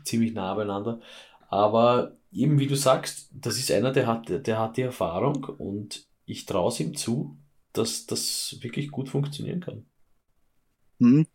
[0.05, 1.01] ziemlich nah beieinander.
[1.49, 6.07] Aber eben wie du sagst, das ist einer, der hat, der hat die Erfahrung und
[6.25, 7.37] ich traue es ihm zu,
[7.73, 9.85] dass das wirklich gut funktionieren kann.
[10.99, 11.27] Mhm.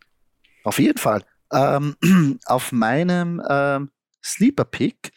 [0.63, 1.23] Auf jeden Fall.
[1.51, 1.95] Ähm,
[2.45, 3.91] auf meinem ähm,
[4.23, 5.11] Sleeper Pick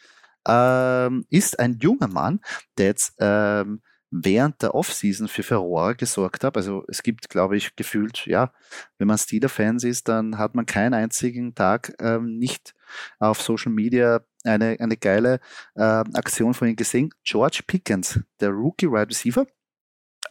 [0.47, 2.41] ähm, ist ein junger Mann,
[2.79, 6.57] der jetzt ähm, während der Offseason für Furore gesorgt hat.
[6.57, 8.53] Also es gibt, glaube ich, gefühlt, ja,
[8.99, 12.75] wenn man Steeler-Fans ist, dann hat man keinen einzigen Tag ähm, nicht
[13.19, 15.41] auf Social Media eine, eine geile
[15.75, 17.11] äh, Aktion von ihm gesehen.
[17.25, 19.47] George Pickens, der Rookie Wide right Receiver,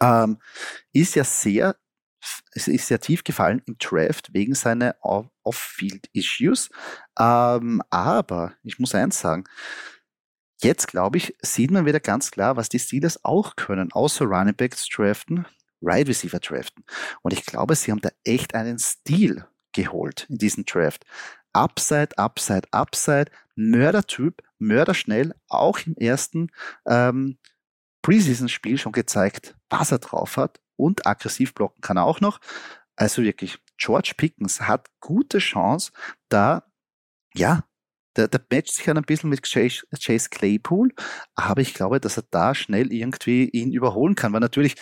[0.02, 0.39] ähm,
[0.91, 1.76] ist ja sehr
[2.54, 4.95] ist sehr tief gefallen im Draft wegen seiner
[5.50, 6.70] Off-Field-Issues.
[7.18, 9.45] Ähm, aber ich muss eins sagen,
[10.62, 14.56] jetzt glaube ich, sieht man wieder ganz klar, was die Steelers auch können, außer Running
[14.56, 15.45] Backs draften,
[15.82, 16.84] Right Receiver draften.
[17.22, 21.06] Und ich glaube, sie haben da echt einen Stil geholt in diesem Draft.
[21.54, 26.52] Upside, Upside, Upside, Mördertyp, Mörderschnell, auch im ersten
[26.86, 27.39] ähm,
[28.04, 32.39] Preseason-Spiel schon gezeigt, was er drauf hat und aggressiv blocken kann er auch noch.
[32.95, 35.91] Also wirklich, George Pickens hat gute Chance,
[36.30, 36.63] da,
[37.34, 37.63] ja,
[38.15, 40.93] der, der matcht sich ein bisschen mit Chase, Chase Claypool,
[41.36, 44.75] aber ich glaube, dass er da schnell irgendwie ihn überholen kann, weil natürlich,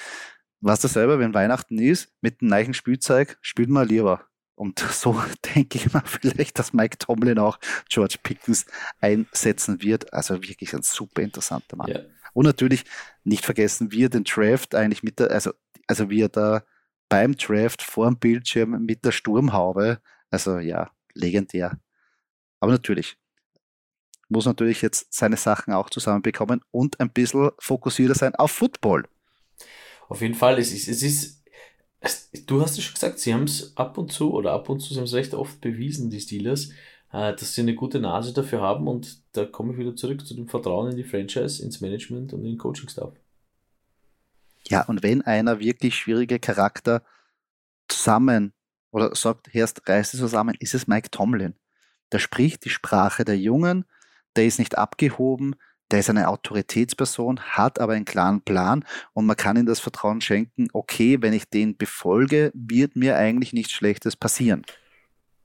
[0.60, 4.26] was das selber, wenn Weihnachten ist, mit dem neuen Spielzeug spielt man lieber.
[4.56, 5.22] Und so
[5.56, 8.66] denke ich mal vielleicht, dass Mike Tomlin auch George Pickens
[9.00, 10.12] einsetzen wird.
[10.14, 11.90] Also wirklich ein super interessanter Mann.
[11.90, 12.06] Yeah.
[12.34, 12.84] Und natürlich
[13.24, 15.52] nicht vergessen, wie er den Draft eigentlich mit der, also
[15.88, 16.64] also wie er da
[17.10, 20.00] beim Draft vor dem Bildschirm mit der Sturmhaube,
[20.30, 21.80] also ja, legendär.
[22.60, 23.18] Aber natürlich,
[24.30, 29.08] muss natürlich jetzt seine Sachen auch zusammenbekommen und ein bisschen fokussierter sein auf Football.
[30.10, 31.44] Auf jeden Fall, es ist, es ist,
[32.00, 34.80] es, du hast es schon gesagt, sie haben es ab und zu oder ab und
[34.80, 36.70] zu, sie haben es recht oft bewiesen, die Steelers,
[37.12, 40.34] äh, dass sie eine gute Nase dafür haben und da komme ich wieder zurück zu
[40.36, 43.14] dem Vertrauen in die Franchise, ins Management und in den Coaching-Staff.
[44.70, 47.04] Ja, und wenn einer wirklich schwierige Charakter
[47.88, 48.54] zusammen
[48.92, 51.56] oder sagt, Herst, reißt es zusammen, ist es Mike Tomlin.
[52.12, 53.86] Der spricht die Sprache der Jungen,
[54.36, 55.56] der ist nicht abgehoben,
[55.92, 60.20] der ist eine Autoritätsperson, hat aber einen klaren Plan und man kann ihm das Vertrauen
[60.20, 64.64] schenken, okay, wenn ich den befolge, wird mir eigentlich nichts Schlechtes passieren.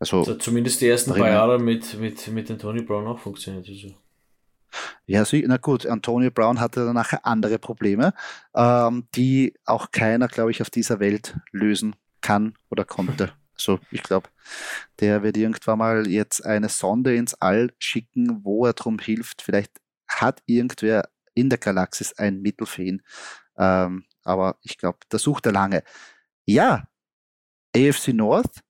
[0.01, 3.69] Also, also zumindest die ersten paar Jahre mit, mit, mit den Tony Brown auch funktioniert.
[3.69, 3.95] Also.
[5.07, 8.15] Ja, na gut, Antonio Brown hatte dann nachher andere Probleme,
[8.55, 13.33] ähm, die auch keiner, glaube ich, auf dieser Welt lösen kann oder konnte.
[13.55, 14.29] So, ich glaube,
[14.99, 19.43] der wird irgendwann mal jetzt eine Sonde ins All schicken, wo er drum hilft.
[19.43, 23.03] Vielleicht hat irgendwer in der Galaxis ein Mittel für ihn.
[23.57, 25.85] Ähm, aber ich glaube, da sucht er lange.
[26.45, 26.89] Ja,
[27.77, 28.61] AFC North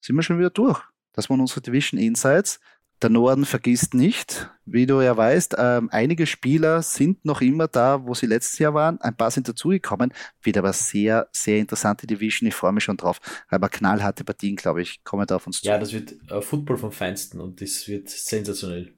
[0.00, 0.82] sind wir schon wieder durch.
[1.12, 2.60] Das waren unsere Division Insights.
[3.00, 8.04] Der Norden vergisst nicht, wie du ja weißt, ähm, einige Spieler sind noch immer da,
[8.04, 9.00] wo sie letztes Jahr waren.
[9.00, 10.12] Ein paar sind dazugekommen.
[10.42, 12.48] Wird aber sehr, sehr interessante Division.
[12.48, 13.20] Ich freue mich schon drauf.
[13.48, 15.68] Aber knallharte Partien, glaube ich, kommen da auf uns zu.
[15.68, 18.97] Ja, das wird äh, Football vom Feinsten und das wird sensationell.